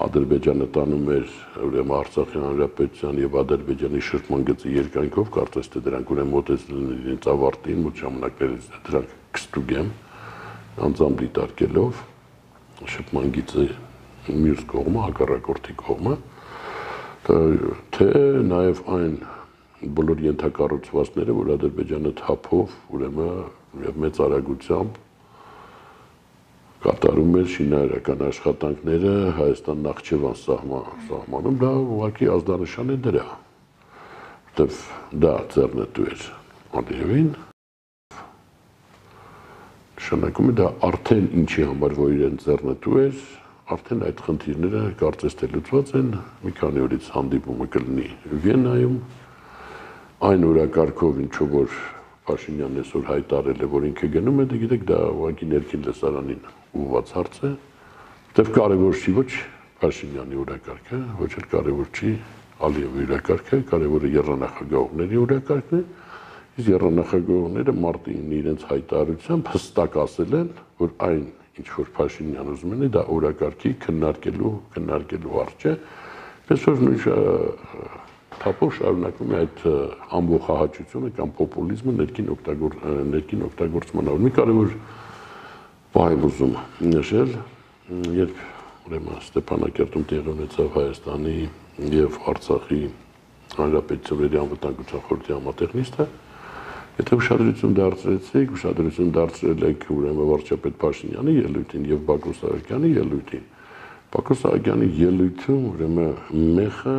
[0.07, 1.35] Ադրբեջանը տանում էր
[1.66, 7.29] ուրեմն Արցախի հանրապետության եւ Ադրբեջանի շրջման գծի երկայնքով, կարծես թե դրանք ուրեմն մոտեցել են իրենց
[7.35, 9.90] ավարտին, մոտ ժամանակներից դրանք կստուգեմ
[10.87, 12.00] անձամբ դիտարկելով
[12.94, 13.66] շրջման գծի
[14.31, 16.14] մյուս կողմը, հակառակորդի կողմը,
[17.26, 18.09] թե
[18.48, 19.14] նաեւ այն
[19.96, 24.98] բոլոր ենթակառուցվածքները, որ Ադրբեջանը թափով, ուրեմն եւ մեծ արագությամբ
[26.80, 33.26] կատարում էր շինարարական աշխատանքները Հայաստան-Նախճեվան սահման սահմանում, դա ուղղակի ազդանշան է դրա։
[34.50, 34.80] Որտեվ
[35.24, 36.26] դա ծերնետու էր
[36.80, 37.30] Ալիևին
[40.11, 43.18] նշանակում է դա արդեն ինչի համար որ իրեն ծերնետու էր,
[43.70, 46.09] արդեն այդ խնդիրները կարծես թե լուծված են,
[46.42, 48.06] մի քանի օրից հանդիպումը կլինի
[48.44, 48.96] Վիեննայում,
[50.30, 51.76] այն օրակարգով ինչու որ
[52.30, 56.42] Փաշինյանն այսօր հայտարել է, որ ինքը գնում է, դե գիտեք, դա ուղղակի ներքին լսարանին
[56.80, 57.50] ուղված հարց է,
[58.30, 59.30] որտեվ կարևոր չի ոչ
[59.80, 62.12] Փաշինյանի օրակարգը, ոչ էլ կարևոր չի
[62.61, 65.83] Ալիևի օրակարգը, կարևորը երրանախագահողների օրակարգն է,
[66.61, 71.24] իսկ երրանախագահողները մարտին իրենց հայտարարությամբ հստակ ասել են, որ այն
[71.61, 75.75] ինչ որ Փաշինյան ուզում է, դա օրակարգի քննարկելու քննարկելու հարց է,
[76.51, 77.01] պես որ նույն
[78.40, 79.62] թափով շարունակվում է այդ
[80.16, 82.77] ամբողջահաճությունը կամ պոպուլիզմը ներքին օգտագոր
[83.11, 84.70] ներքին օգտագործման առ մի կարևոր
[85.90, 86.55] բան ուզում
[86.94, 87.33] նշել,
[88.20, 88.42] երբ
[88.87, 91.37] ուրեմն Ստեփանակերտում տեղի ունեցավ Հայաստանի
[91.90, 92.81] եւ Արցախի
[93.61, 96.07] հանրապետությունների անվտանգության խորհրդի համատեխնիստը,
[97.00, 103.46] եթե ուշադրություն դարձրեցիք, ուշադրություն դարձրել եք ուրեմն վարչապետ Փաշինյանի ելույթին եւ Բակո Սահակյանի ելույթին։
[104.10, 106.96] Բակո Սահակյանի ելույթում ուրեմն մեղը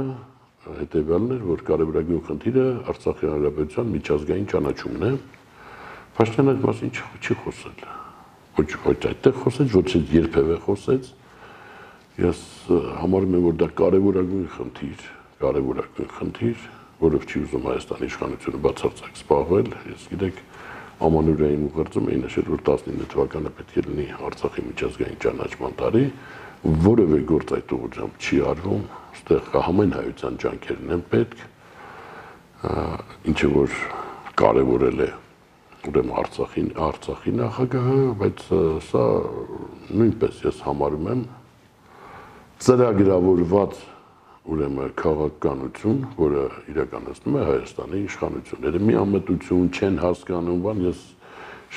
[0.79, 5.13] հետևյալն էր, որ կարևորագույն խնդիրը Արցախի հանրապետության միջազգային ճանաչումն է։
[6.17, 7.87] Փաշտյանը այդ մասին չի խոսել։
[8.57, 11.09] Ոչ ոչ այդտեղ խոսեց, ոչ էլ երբևէ խոսեց։
[12.21, 12.41] Ես
[13.01, 15.05] համարում եմ, որ դա կարևորագույն խնդիր,
[15.41, 16.65] կարևորագույն խնդիր,
[17.01, 20.41] որով չի ուզում Հայաստանի իշխանությունը բացարձակ զբաղվել։ Ես գիտեք,
[21.01, 26.03] ամանորային ուղերձում էին նշել, որ 19 թվականը պետք է լինի Արցախի միջազգային ճանաչման տարի,
[26.61, 31.41] որևէ գործ այդ ուղղությամբ չի արվում, այստեղ համայն հայության ջանքերն են պետք,
[33.31, 33.77] ինչը որ
[34.41, 35.09] կարևորել է
[35.89, 38.43] ուրեմն Արցախին, Արցախի նախագահը, բայց
[38.91, 39.05] սա
[39.97, 41.23] նույնպես ես համարում եմ
[42.61, 43.81] ծրագրավորված
[44.49, 51.05] ուրեմն քաղաքականություն, որը իրականացնում է Հայաստանի իշխանությունները։ Մի ամետություն չեն հասկանում, բան ես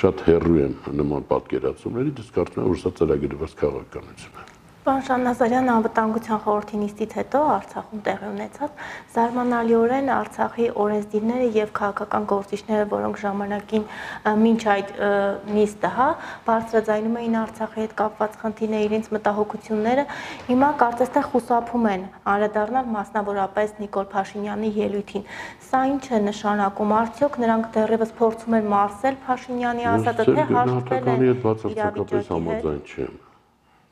[0.01, 4.54] շատ հեռու եմ նման պատկերացումներից, կարծում եմ, որ սա ծրագրված քաղաքականություն է։
[4.85, 8.83] Պարոն Շանազարյան անվտանգության խորհրդի նիստից հետո Արցախում տեղի ունեցած
[9.15, 13.87] զարմանալիորեն Արցախի օրենսդիրները եւ քաղաքական գործիչները, որոնք ժամանակին
[14.43, 14.93] մինչ այդ
[15.57, 16.07] նիստը, հա,
[16.45, 20.05] բարձրաձայնում էին Արցախի հետ կապված խնդիրները, իրենց մտահոգությունները,
[20.53, 25.29] հիմա կարծես թե խուսափում են անդրադառնալ մասնավորապես Նիկոլ Փաշինյանի ելույթին։
[25.65, 31.29] Սա ինչ է նշանակում։ Արդյոք նրանք դեռևս փորձում են մարսել Փաշինյանի ասածը, թե հաշտվել են
[31.73, 33.24] իրավիճակի հետ։ Չեմ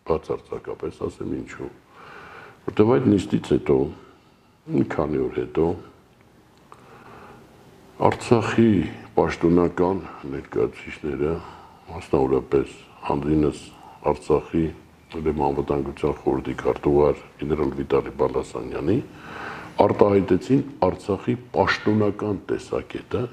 [0.09, 1.69] բացարձակապես ասեմ ինչու
[2.67, 3.77] որտեվ այդ նիստից հետո
[4.75, 5.67] մի քանի օր հետո
[8.07, 8.69] Արցախի
[9.17, 10.01] պաշտոնական
[10.33, 11.33] ներկայացուցիչները
[11.91, 12.73] մասնավորապես
[13.13, 13.61] Անդրինս
[14.13, 14.65] Արցախի
[15.27, 18.97] դեմանվտանգության խորհրդի քարտուղար գեներալ Վիտալի Բալասանյանի
[19.83, 23.23] արտահայտեցին Արցախի պաշտոնական տեսակետը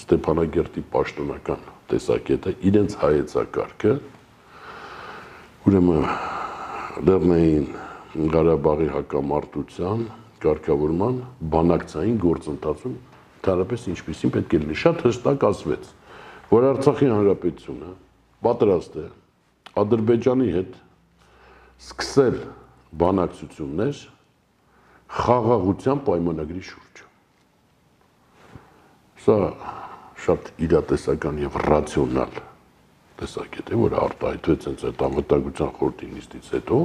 [0.00, 3.94] Ստեփանագերտի պաշտոնական տեսակետը, իրենց հայեցակարգը,
[5.68, 6.04] ուրեմն
[7.04, 7.66] Լեռնային
[8.32, 10.04] Ղարաբաղի հակամարտության
[10.40, 11.18] կարգավորման
[11.52, 12.94] բանակցային գործընթացում
[13.44, 15.90] թարապես ինչպեսին պետք է լինի շատ հստակ ասվեց,
[16.50, 17.92] որ Արցախի հանրապետությունը
[18.46, 19.06] պատրաստ է
[19.84, 20.80] Ադրբեջանի հետ
[21.84, 22.40] սկսել
[23.04, 24.04] բանակցություններ
[25.20, 27.02] խաղաղության պայմանագրի շուրջ։
[29.24, 29.40] Սա
[30.24, 32.40] շատ իրատեսական եւ ռացիոնալ
[33.20, 36.78] տեսակետ է, որը արտահայտվեց հենց այդ անվտանգության խորհրդի նիստից հետո,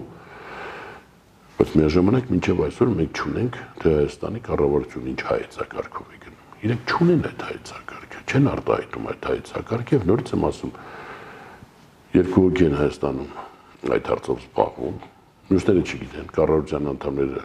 [1.56, 7.26] բայց միաժամանակ մինչև այսօր մենք չունենք թե Հայաստանի կառավարությունը ինչ հայեցակարգով է գնում։ Իրենք չունեն
[7.30, 10.74] այդ հայեցակարգը, չեն արտահայտում այդ հայեցակարգը եւ նորից եմ ասում,
[12.16, 13.32] երկու հոգի են Հայաստանում
[13.96, 14.98] այդ հարցով զբաղվում,
[15.46, 17.44] մյուսները չգիտեն, կառավարության անդամները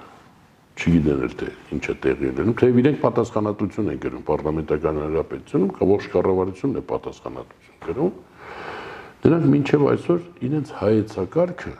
[0.80, 6.06] չգիտեն էլ թե ինչ է տեղի ունենում, թե իրենք պատասխանատվություն են գրում parlamentakan հանրապետությունում, ողջ
[6.14, 8.14] կառավարությունն է պատասխանատվություն գրում։
[9.20, 11.72] Նրանք մինչև այսօր իրենց հայեցակարգը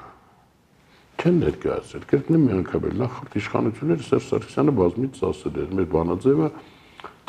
[1.21, 6.49] չեն ներկայացրել։ Կրկնեմ մի անգամ էլ նախորդ իշխանությունները Սերժ Սարգսյանը բազմից ասել էր, մեր բանաձևը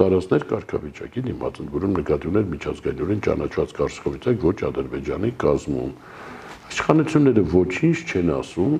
[0.01, 5.93] տարածներ կարգավիճակի դիմաց են, որում նկատի ուներ միջազգայինորեն ճանաչված կարգավիճակ ոչ Ադրբեջանի կազմում։
[6.71, 8.73] Իշխանությունները ոչինչ չեն ասում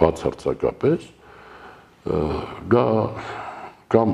[0.00, 1.08] բացարձակապես
[2.76, 2.88] գա
[3.96, 4.12] կամ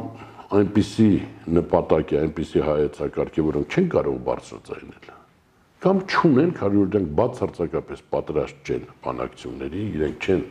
[0.58, 1.10] այնպիսի
[1.58, 5.20] նպատակ է, այնպիսի հայեցակարգ է, որոնք չեն կարող բարձրացնել
[5.82, 10.42] կամ չունեն, քանի որ դրանք բացարձակապես պատրաստ չեն բանակցությունների, իրենք չեն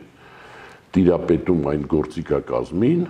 [0.92, 3.04] տիրապետում այն գործիքակազմին,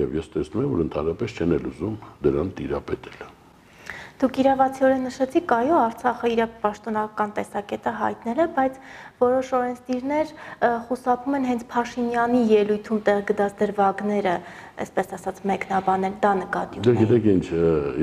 [0.00, 1.94] եւ ես տեսնում եմ, որ ընդհանրապես չեն էլ ուզում
[2.26, 3.22] դրան տիրապետել։
[4.20, 8.74] Դուք իրավացիորեն նշեցիք, այո, Արցախը իր պաշտոնական տեսակետը հայտնել է, բայց
[9.22, 10.34] որոշ օրենսդիրներ
[10.90, 14.36] խուսափում են հենց Փաշինյանի ելույթում տեղ գտած դրվագները,
[14.84, 17.44] այսպես ասած, մեկնաբանել, դա նկատի ունեի։ Դե գիտեք ինչ,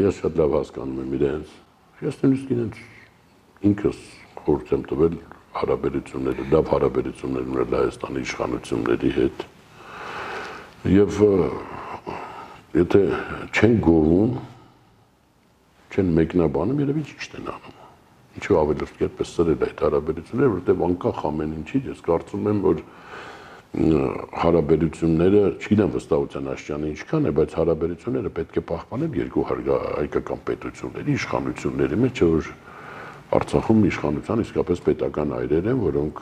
[0.07, 1.57] ես շատ լավ հասկանում եմ իրենց։
[2.07, 2.85] Ես նույնիսկ իրենց
[3.67, 3.99] ինքս
[4.37, 5.19] խորհուրդ եմ տվել
[5.57, 9.47] հարաբերությունները, լավ հարաբերություններ ունել Հայաստանի իշխանությունների հետ
[10.87, 11.15] Եվ
[12.77, 12.99] եթե
[13.57, 14.35] չեն գովում,
[15.91, 17.79] չեն մեկնաբանում, երևի ճիշտ են անում։
[18.37, 22.83] Ինչու ավելի այդպես սրել այդ հարաբերությունները, որտեղ անկախ ամեն ինչից ես կարծում եմ, որ
[24.37, 31.99] հարաբերությունները, չգիտեմ վստահության աշճանը ինչքան է, բայց հարաբերությունները պետք է պահպանել երկու հայկական պետությունների իշխանությունների
[32.05, 32.51] մեջ, որ
[33.27, 36.19] Արցախում իշխանության իսկապես պետական այրեր են, որոնք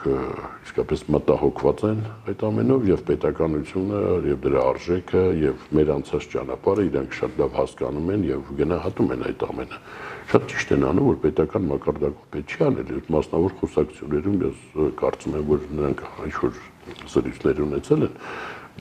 [0.65, 1.99] իսկապես մտահոգված են
[2.31, 8.09] այդ ամենով եւ պետականությունը եւ դրա արժեքը եւ մեր անցած ճանապարհը իրանք շատ լավ հասկանում
[8.15, 9.79] են եւ գնահատում են այդ ամենը։
[10.33, 14.65] Շատ ճիշտ են անում, որ պետական մակարդակով պետք չի անել, այդ մասնավոր խոսակցություններում ես
[15.05, 16.57] կարծում եմ, որ նրանք ինչ որ
[17.13, 18.17] զրույցներ ունեցել են,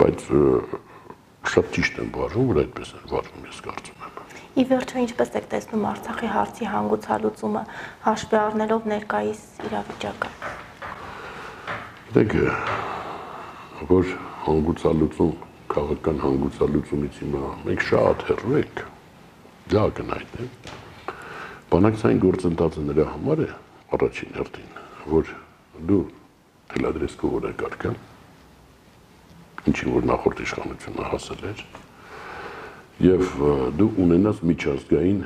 [0.01, 0.25] բայց
[1.53, 3.94] շատ ճիշտ են վարվում, որ այդպես են վարվում, ես կարծում
[4.55, 7.63] Ի վերջո ինչպես եք տեսնում Արցախի հարցի հանգուցալուծումը
[8.05, 10.29] հաշվի առնելով ներկայիս իրավիճակը։
[12.15, 12.37] Դեք
[13.89, 14.13] որ
[14.45, 15.33] հանգուցալուծում
[15.75, 18.83] քաղաքական հանգուցալուծումից հիմա մենք շատ հեռու ենք։
[19.75, 20.47] Դա կնայդ է։
[21.75, 23.49] Բանակցային գործընթացը նրա համար է
[23.99, 24.71] առաջին հերթին,
[25.17, 25.33] որ
[25.91, 26.05] դու
[26.71, 27.93] թելադրես քո օրակարգը,
[29.73, 31.67] ինչին որ նախորդ իշխանությունը հասել էր,
[33.03, 33.23] եւ
[33.75, 35.23] դու ունենաս միջազգային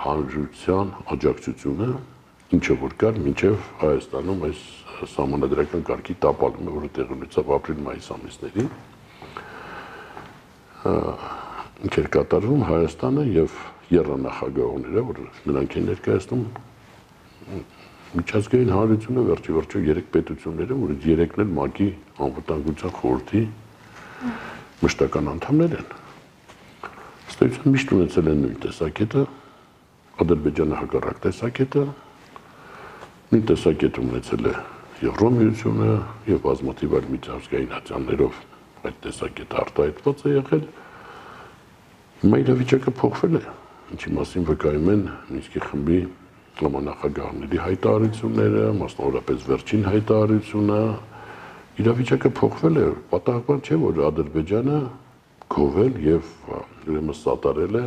[0.00, 1.88] հանրության աջակցությունը,
[2.56, 4.60] ինչը որ կար մինչև Հայաստանում այս
[5.16, 8.68] համանդրական կարգի տապալումը, որը տեղի ունեցավ ապրիլ-մայիս ամիսներին,
[11.88, 13.56] ինչ էր կատարվում Հայաստանը եւ
[13.96, 16.44] երանախագահողները, որ նրանք են ներկայացնում
[18.10, 21.88] միջազգային հանրությունը վերջի վերջո երեք պետությունները, որ երեքն էլ ՄԱԿ-ի
[22.26, 23.42] անվտանգության խորհրդի
[24.84, 25.88] մշտական անդամներ են
[27.40, 29.20] Ստեյցիան միշտ ունեցել են նույն տեսակետը,
[30.20, 31.84] Ադրբեջանը հակառակ տեսակետը,
[33.30, 34.52] նույն տեսակետը ունեցել է
[35.06, 35.88] Եվրոմիությունը
[36.28, 38.42] եւ բազմաթիվ այլ միջազգային հատյաններով
[38.90, 40.68] այդ տեսակետը արտահայտված է եղել։
[42.20, 43.44] Հիմա իրավիճակը փոխվել է,
[43.96, 46.00] ինչի մասին վկայում են Մինսկի խմբի
[46.60, 50.80] համանախագահների հայտարարությունները, մասնավորապես վերջին հայտարարությունը,
[51.80, 54.80] իրավիճակը փոխվել է, պատահական չէ, որ Ադրբեջանը
[55.50, 56.28] գովել եւ
[56.86, 57.84] ուրեմն սատարել է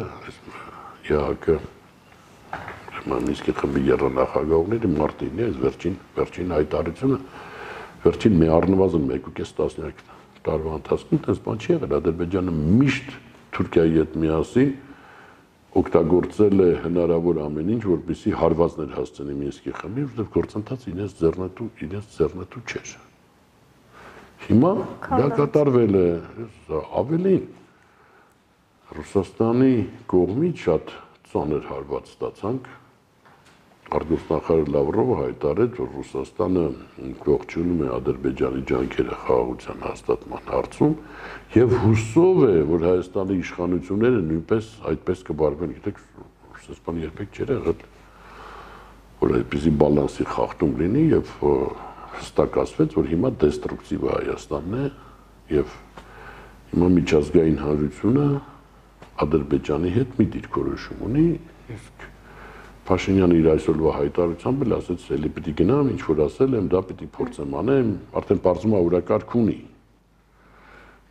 [1.08, 1.60] ԵԱԿ
[3.04, 7.18] Մամիսկի խմբի երանախագահողների մարտինի այս վերջին վերջին հայտարարությունը
[8.04, 10.04] վերջին մի առնվազն 1.5 տասնյակ
[10.48, 13.16] տարվա ընթացքում տես բան չի եղել Ադրբեջանը միշտ
[13.58, 14.72] Թուրքիայի հետ միասին
[15.84, 22.14] օգտագործել է հնարավոր ամեն ինչ, որպեսզի հարվածներ հասցնի Մինսկի խմբին, որովհետև գործընթացը ինձ ձեռնտու ինձ
[22.20, 23.13] ձեռնտու չէր։
[24.44, 24.72] Հիմա
[25.08, 26.08] դա կատարվել է
[27.00, 27.44] ավելին
[28.94, 29.76] Ռուսաստանի
[30.14, 30.92] կողմից շատ
[31.32, 32.68] ծանր հարված ստացանք
[33.94, 36.66] արտգործնախարար Լավրովը հայտարարեց, որ Ռուսաստանը
[37.28, 40.94] ողջունում է Ադրբեջանի ջանքերը խաղաղության հաստատման հարցում
[41.58, 46.04] եւ հուսով է, որ Հայաստանի իշխանությունները նույնպես այդպես կբարվեն։ Գիտեք,
[46.54, 47.84] Ռուսաստանը երբեք չէր եղել
[49.24, 54.86] որ այդպեսի բալանսի խախտում լինի եւ հստակ ասվեց, որ հիմա դեստրուկտիվ է Հայաստանն է
[55.54, 55.76] եւ
[56.74, 58.28] հիմա միջազգային հանրությունը
[59.24, 61.28] Ադրբեջանի հետ մի դիրքորոշում ունի,
[61.74, 62.08] իսկ
[62.84, 67.06] Փաշինյանը իր այսօրվա հայտարարությամբ էլ ասեց, էլի պիտի գնամ, ինչ որ ասել եմ, դա պիտի
[67.16, 69.60] փորձեմ անեմ, արդեն բարձում է օրակարգ ունի։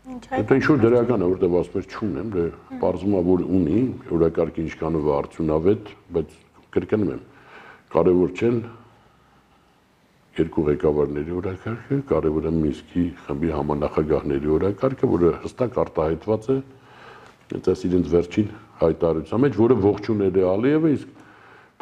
[0.03, 2.45] Դա ինչ որ դրական է, որտեղ ասում եմ չունեմ, դե
[2.83, 3.81] բարձում է որ ունի,
[4.19, 6.37] օրակարգը ինչքանով արդյունավետ, բայց
[6.77, 7.23] կրկնում եմ,
[7.93, 8.59] կարևոր չեն
[10.39, 16.57] երկու ղեկավարների օրակարգը, կարևոր է Մինսկի խմբի համանախագահների օրակարգը, որը հստակ արտահայտված է
[17.53, 21.19] այդպես իրենց վերջին հայտարարության մեջ, որը ողջունել է Ալիևը, իսկ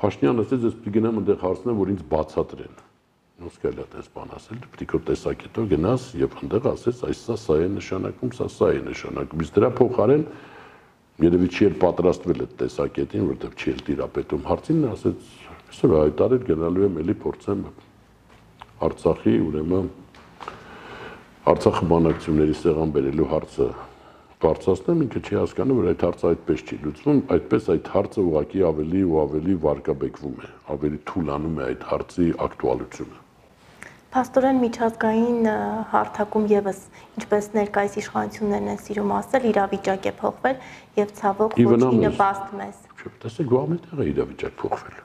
[0.00, 2.78] Փաշինյանը ասեց, ես պիտի գնամ այնտեղ հարցնեմ, որ ինձ բացատրեն։
[3.40, 7.56] կարելի է դες բան ասել, պիտի քո տեսակետով գնաս եւ այնտեղ ասես, այս սա սա
[7.60, 10.24] է նշանակում, սա սա է նշանակում։ Իսկ դրա փոխարեն
[11.24, 15.30] երևի չի էլ պատրաստվել այդ տեսակետին, որտեղ չի էլ տիրապետում հարցին, ասեց,
[15.70, 17.64] այսօր հայտարարել գնալու եմ էլի փորձեմ
[18.81, 19.88] Արցախի ուրեմն
[21.51, 23.71] Արցախի բանակցությունների սեղան բերելու հարցը
[24.40, 29.03] բարձրացնեմ, ինքը չի հասկանում, որ այդ հարցը այդպես չի լուծվում, այդպես այդ հարցը ուղղակի ավելի
[29.05, 33.19] ու ավելի վարկաբեկվում է, ավելի թուլանում է այդ հարցի ակտուալությունը։
[34.11, 35.51] Փաստորեն միջազգային
[35.93, 36.81] հարթակում եւս
[37.21, 40.57] ինչպես ներկայիս իշխանություններն են սիրում ասել, իրավիճակ է փոխվել
[41.05, 44.99] եւ ցավոք ոչ նպաստ մեզ։ Չէ, տեսեք, գոհամետեղ է իրավիճակ փոխվել։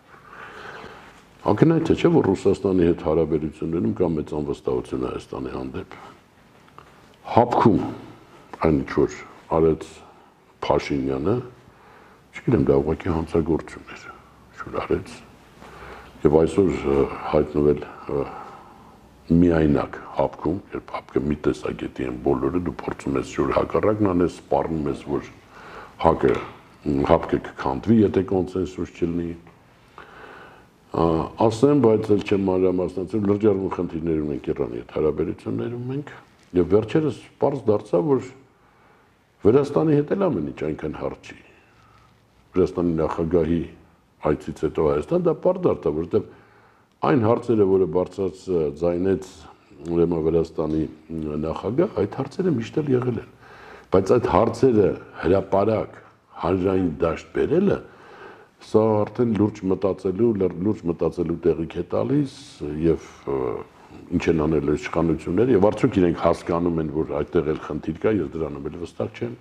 [1.45, 5.97] Ակնհայտ է, չէ, որ Ռուսաստանի հետ հարաբերություններում կա մեծ անվստահություն Հայաստանի հանդեպ։
[7.36, 7.84] Հապքում
[8.65, 9.17] այն ինչ որ
[9.58, 9.86] արեց
[10.65, 11.36] Փաշինյանը,
[12.34, 14.08] չգիտեմ, դա ուղղակի հանցագործություն էր,
[14.58, 15.13] շուտ արեց։
[16.25, 16.75] Եվ այսօր
[17.29, 17.81] հայտնվել
[19.45, 24.89] միայնակ հապքում, երբ հապկը մի տեսակետի են բոլորը, դու փորձում ես շուտ հակառակն անես, սպառնում
[24.95, 25.34] ես, որ
[26.10, 26.38] հակը
[27.13, 29.29] հապկը կքանդվի, եթե կոնսենսուս չլինի։
[30.95, 36.12] Ասեմ, բայց էլ չեմ մանրամասնացել, լրջարվում խնդիրներում ենք Իրանի հետ հարաբերություններում ենք,
[36.55, 38.29] եւ վերջերս པարզ դարձավ, որ
[39.45, 41.36] Վրաստանի հետ էլ ամեն ինչ այնքան հարց չի։
[42.55, 43.60] Վրաստանի նախագահի
[44.29, 46.29] այցից հետո Հայաստան դա բարդարտ է, որովհետև
[47.05, 48.45] այն հարցերը, որը բարձրաց
[48.79, 49.27] ձայնեց
[49.95, 50.84] ուրեմն Վրաստանի
[51.43, 53.29] նախագահ, այդ հարցերը միշտ էլ եղել են։
[53.95, 54.88] Բայց այդ հարցերը
[55.25, 55.99] հրաապարակ
[56.45, 57.77] հանրային դաշտ բերելը
[58.65, 60.30] սա արդեն լուրջ մտածելու,
[60.65, 62.36] լուրջ մտածելու տեղիք է տալիս
[62.82, 63.10] եւ
[64.15, 68.32] ինչ են անել իշխանությունները եւ արդյոք իրենք հասկանում են, որ այդտեղ էլ խնդիր կա, ես
[68.36, 69.36] դրանում էլ վստահ չեմ։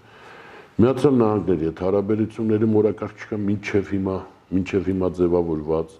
[0.84, 4.16] Միացյալ Նահանգների հետ հարաբերությունների մորակարգ չկա մինչև հիմա,
[4.54, 5.98] մինչև հիմա ձևավորված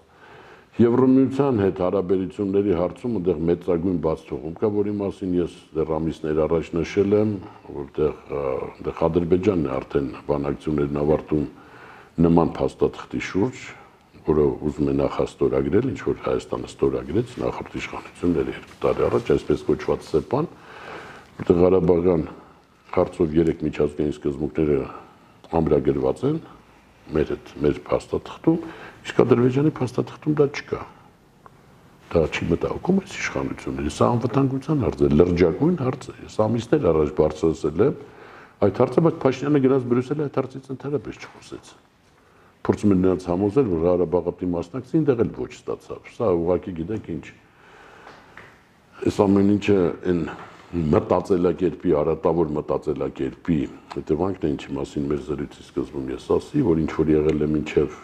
[0.75, 7.15] Եվրոմիության հետ հարաբերությունների հարցում այնտեղ մեծագույն բացթողում կա, որի մասին ես դեռ ամիսներ առաջ նշել
[7.15, 7.31] եմ,
[7.77, 11.45] որտեղ այնտեղ Ադրբեջանն է արդեն բանակցություններն ավարտում
[12.15, 13.63] նման փաստաթղթի շուրջ,
[14.25, 20.07] որը ուզում է նախաստորագրել, ինչ որ Հայաստանը ստորագրեց նախորդ իշխանությունների երկու տարի առաջ, այսպես կոչված
[20.09, 20.47] ՍԵՊԱՆ,
[21.35, 22.23] որտեղ Ղարաբաղյան
[22.95, 24.79] հարցով երեք միջազգային սկզբունքները
[25.59, 26.39] ամրագրված են
[27.15, 28.59] մեր հետ, մեր փաստաթղթում,
[29.05, 30.81] իսկ Ադրբեջանի փաստաթղթում դա չկա։
[32.15, 37.15] Դա չի մտահոգում այս իշխանությունները։ Սա անվտանգության հարց է, լրջագույն հարց է։ Ես ամիսներ առաջ
[37.19, 37.97] բարձրացել եմ
[38.65, 41.75] այդ հարցը, բայց Փաշինյանը գնաց Բրյուսել այդ հարցից ընդհանրապես չխոսեց
[42.65, 47.09] փորձում են նրանց համոզել, որ Ղարաբաղի պիտի մասնակցի, այնտեղ էլ ոչ ստացավ։ Սա ուղղակի գիտեք
[47.15, 47.25] ինչ։
[49.05, 49.77] Այս ամեն ինչը
[50.11, 50.21] այն
[50.95, 53.59] մտածելակերպի, արատավոր մտածելակերպի
[53.95, 57.99] հետևանքն է, ինչի մասին մեր զրույցի սկզբում ես ասի, որ ինչ որ եղել է մինչև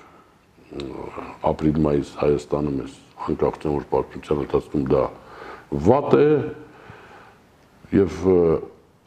[1.52, 2.93] ապրիլ-մայիս Հայաստանում էս
[3.32, 5.04] անկախության որ պատմության ընթացքում դա
[5.89, 6.30] վատ է
[7.98, 8.21] եւ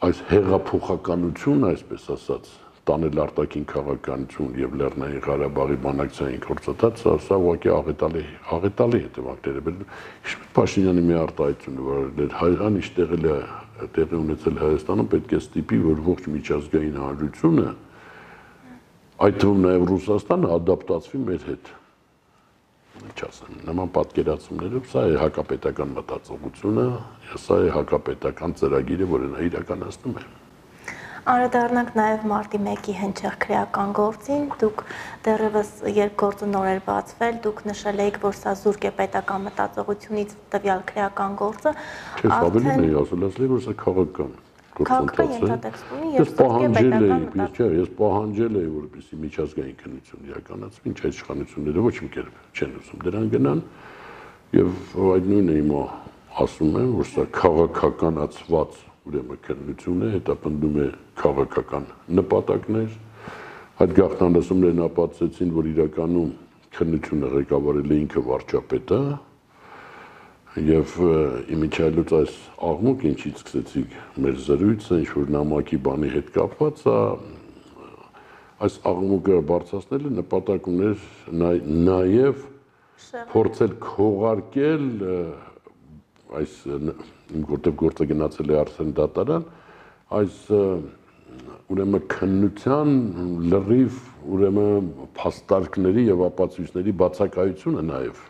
[0.05, 2.51] այս հեղափոխականություն, այսպես ասած,
[2.85, 8.23] տանել արտաքին քաղաքականություն եւ Լեռնային Ղարաբաղի բանակցային գործընթաց, սա ուղղակի աղետալի
[8.55, 9.73] աղետալի հետևանքներ է
[10.25, 13.37] Իշմետ Փաշինյանի մի արտահայտությունը, որ հայրան ինչ տեղել է
[13.95, 17.67] տեղի ունեցել Հայաստանում, պետք է ստիպի, որ ողջ միջազգային հանրությունը
[19.25, 21.69] այդ թվում նաև Ռուսաստանը ադապտացվի մեր հետ։
[22.95, 26.87] Ինչ ասեմ, նման պատկերացումներով սա է հակապետական մտածողությունը,
[27.43, 30.44] սա է հակապետական ծրագիրը, որը նա իրականացնում է։
[31.25, 34.83] Անդրադառնանք նաև մարտի 1-ի հնչեղ քրեական գործին։ Դուք
[35.25, 40.35] դեռևս երբ գործը նոր էր բացվել, դուք նշել եք, որ սա զուրկ է պետական մտածողությունից
[40.53, 41.73] տվյալ քրեական գործը։
[42.21, 44.31] Չէ, ավելի էի ասել, ասել որ սա քաղաքական։
[44.75, 51.15] Քաղաքական ենթատեքստում ես պահանջել էի, չէ, ես պահանջել էի, որպեսզի միջազգային քննություն իրականացվի, ինչ այդ
[51.15, 53.61] իշխանությունները ոչ մի կերպ չեն ուզում դրան գնան
[54.55, 54.75] եւ
[55.15, 55.85] այդ նույնը հիմա
[56.45, 60.87] ասում եմ, որ սա քաղաքականացված ուրեմն քննություն է, հետապնդում է
[61.21, 61.85] քաղաքական
[62.19, 62.97] նպատակներ։
[63.85, 66.33] Այդ գաղտնալսումներն ապացուցեցին, որ իրականում
[66.75, 69.01] քննությունը ղեկավարել է ինքը վարչապետը,
[70.55, 70.91] Եվ
[71.51, 76.83] իմիջայլուց այս աղմուկ ինչից սկսեցիք մեր զրույցը, ինչ որ նամակի բանի հետ կապված,
[78.63, 81.03] այս աղմուկը բարձրացնելը նպատակ ուներ
[81.89, 82.45] նաև
[83.35, 84.87] փորձել քողարկել
[86.41, 89.49] այս իմ գործով գործը գնացել է Արսեն Դատարան,
[90.19, 90.37] այս
[91.73, 92.95] ուրեմն քննության
[93.55, 93.99] լրիվ
[94.35, 98.23] ուրեմն փաստարկների եւ ապացույցների բացակայությունը նաև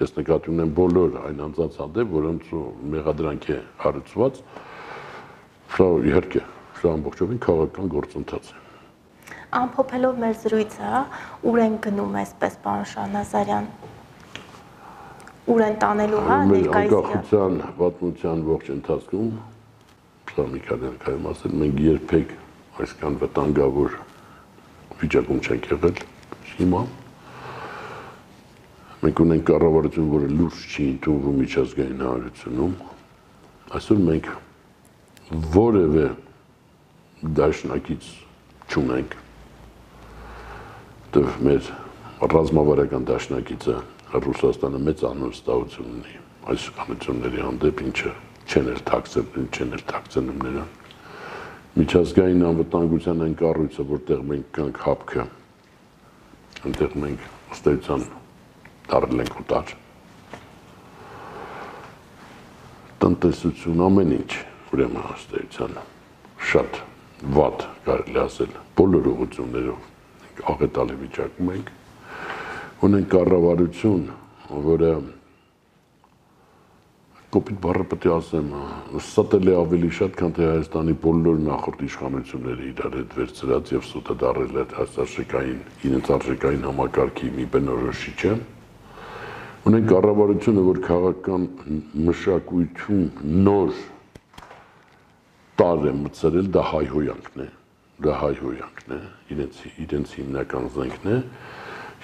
[0.00, 2.52] Ես նկատի ունեմ բոլոր այն անձանց հանդեպ, որոնց
[2.94, 4.38] մեղադրանք է հարուցված,
[5.76, 6.42] սա իհարկե,
[6.80, 8.62] սա ամբողջովին քաղաքական գործընթաց է։
[9.60, 11.04] Ամփոփելով մեր զրույցը,
[11.52, 13.68] ուր են գնում այսպես պարոն Շանազարյան։
[15.48, 19.30] Ուր են տանելու հա ներկայիս անկախության պատմության ողջ ընթացքում
[20.30, 22.34] սա մի քանի անգամ ասել, մենք երբեք
[22.84, 24.00] այսքան վտանգավոր
[25.00, 26.02] վիճակում չենք եղել
[26.60, 26.82] հիմա
[29.00, 32.72] Մենք ունենք կառավարություն, որը լուրջ չի ընդունվում միջազգային հանրությունում։
[33.78, 34.26] Այսօր մենք
[35.54, 36.02] որևէ
[37.38, 38.10] դաշնակից
[38.68, 39.16] չունենք։
[41.16, 41.70] Դեռ մեր
[42.34, 43.78] ռազմավարական դաշնակիցը
[44.10, 46.14] Ռուսաստանը մեծ անհստություն ունի
[46.50, 48.12] այս իշխանությունների հանդեպ, ինչը
[48.50, 50.72] չեն էլ թաքցել, չեն էլ թաքցնում նրան։
[51.78, 55.26] Միջազգային անվտանգության այն կառույցը, որտեղ մենք կանք հապկը,
[56.66, 58.04] այնտեղ մենք ըստ էության
[58.90, 59.74] դարել ենք ուտար։
[63.04, 64.30] Տնտեսություն ամեն ինչ,
[64.74, 65.78] ուրեմն հաստատության
[66.50, 66.82] շատ
[67.38, 71.76] վատ կարելի ասել բոլոր ուղղություններով աղետալի վիճակում ենք
[72.80, 74.04] ունենք կառավարություն,
[74.64, 74.90] որը
[77.30, 78.46] կոպիտ բառը պետք է ասեմ,
[78.98, 83.90] ստել է ավելի շատ, քան թե Հայաստանի բոլոր նախորդ իշխանությունները իրար հետ վերցրած եւ
[84.22, 85.60] դարել է հասարակային,
[85.90, 88.32] իրենց արժեքային համակարգի մի բնորոշիչը,
[89.70, 91.46] ունենք կառավարությունը, որ քաղաքական
[92.08, 93.04] մշակույթում
[93.46, 93.80] նոր
[95.60, 97.48] տար է մցրել, դա հայհոյանքն է,
[98.08, 99.00] դա հայհոյանքն է,
[99.36, 101.18] իրենց իրենց հիմնական զենքն է,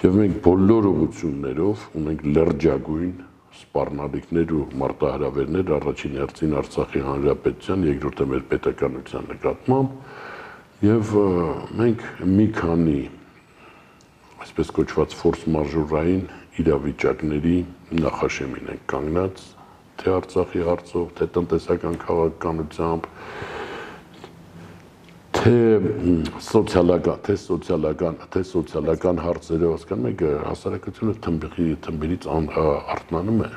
[0.02, 3.12] եւ մենք բոլոր ուղություններով ունենք լրջագույն
[3.56, 11.14] սպառնալիքներ ու մարտահրավերներ առաջին հերթին Արցախի հանրապետության, երկրորդը մեր պետականության նկատմամբ եւ
[11.80, 12.04] մենք
[12.36, 12.98] մի քանի
[14.44, 16.24] այսպես կոչված ֆորս մաժորային
[16.60, 17.58] իրավիճակների
[18.04, 19.46] նախաշեմին ենք կանգնած
[19.96, 23.06] թե Արցախի հարցով, թե տնտեսական քաղաքականությամբ,
[25.46, 25.58] թե
[26.42, 32.26] սոցիալական, թե սոցիալական, թե սոցիալական հարցերով, հասկանում եք, հասարակությունը թմբի թմբերից
[32.96, 33.50] արթնանում է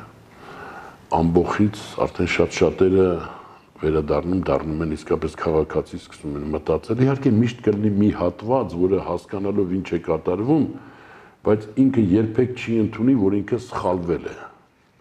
[1.19, 3.07] ամբողից արդեն շատ շատերը
[3.79, 9.73] վերադառնում դառնում են իսկապես քաղաքացի սկսում են մտածել իհարկե միշտ կլինի մի հատված որը հասկանալով
[9.79, 10.67] ինչ է կատարվում
[11.49, 14.35] բայց ինքը երբեք չի ընդունի, որ ինքը սխալվել է։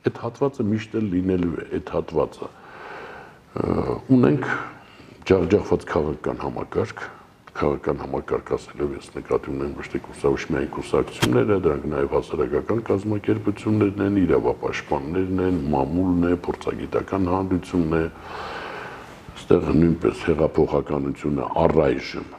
[0.09, 2.51] Այդ հատվածը միշտ էլ լինելու է, այդ հատվածը։
[4.17, 4.47] Ունենք
[5.29, 7.01] ջախջախված քաղաքական համակարգ,
[7.59, 14.17] քաղաքական համակարգ ասելով ես նկատի ունեմ ոչ թե կուսակցությունների կուսակցությունները, դրանք նաև հասարակական կազմակերպություններն են,
[14.23, 18.03] իրավապաշտպաններն են, մամուլն է, փորձագիտական հանրությունն է,
[19.37, 22.35] այստեղ նույնպես հեղափոխականությունը առայժմ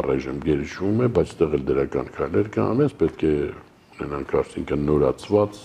[0.00, 3.34] առայժմ գերիշխում է, բայց ստեղ էլ դրական քայլեր կանես, պետք է
[3.96, 5.60] ունենանք արդյունքն նորացված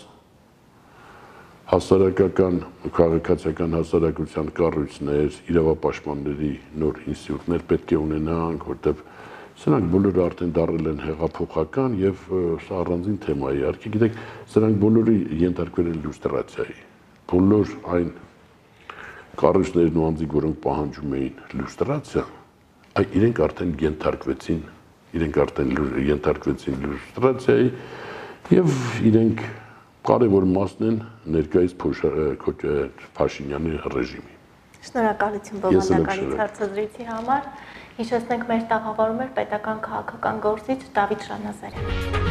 [1.71, 2.55] հասարակական
[2.91, 6.49] քաղաքացիական հասարակության կառույցներ, իրավապաշտպանների
[6.81, 9.03] նոր ինստիտուտներ պետք է ունենանք, որտեղ
[9.61, 12.25] սրանք բոլորը արդեն դարել են հեղափոխական եւ
[12.65, 14.19] սա առանձին թեմա է։ Իհարկե գիտեք,
[14.51, 15.15] սրանք բոլորը
[15.45, 16.77] ենթարկվել են լյուստրացիայի։
[17.31, 18.11] Բոլոր այն
[19.39, 22.25] կառույցներն ու անձիկ, որոնք պահանջում էին լյուստրացիա,
[22.99, 24.61] այ իրենք արդեն ենթարկվեցին,
[25.21, 25.73] իրենք արդեն
[26.11, 27.73] ենթարկվեցին լյուստրացիայի
[28.59, 29.43] եւ իրենք
[30.07, 30.95] կարևոր մասն են
[31.35, 31.75] ներկայիս
[33.17, 34.33] Փաշինյանի ռեժիմի։
[34.87, 37.47] Շնորհակալություն բովանդակալից հարցազրույցի համար։
[38.01, 42.30] Հիշեցնենք մեր տաղավարում էր պետական քաղաքական գործիչ Դավիթ Շանազարյանը։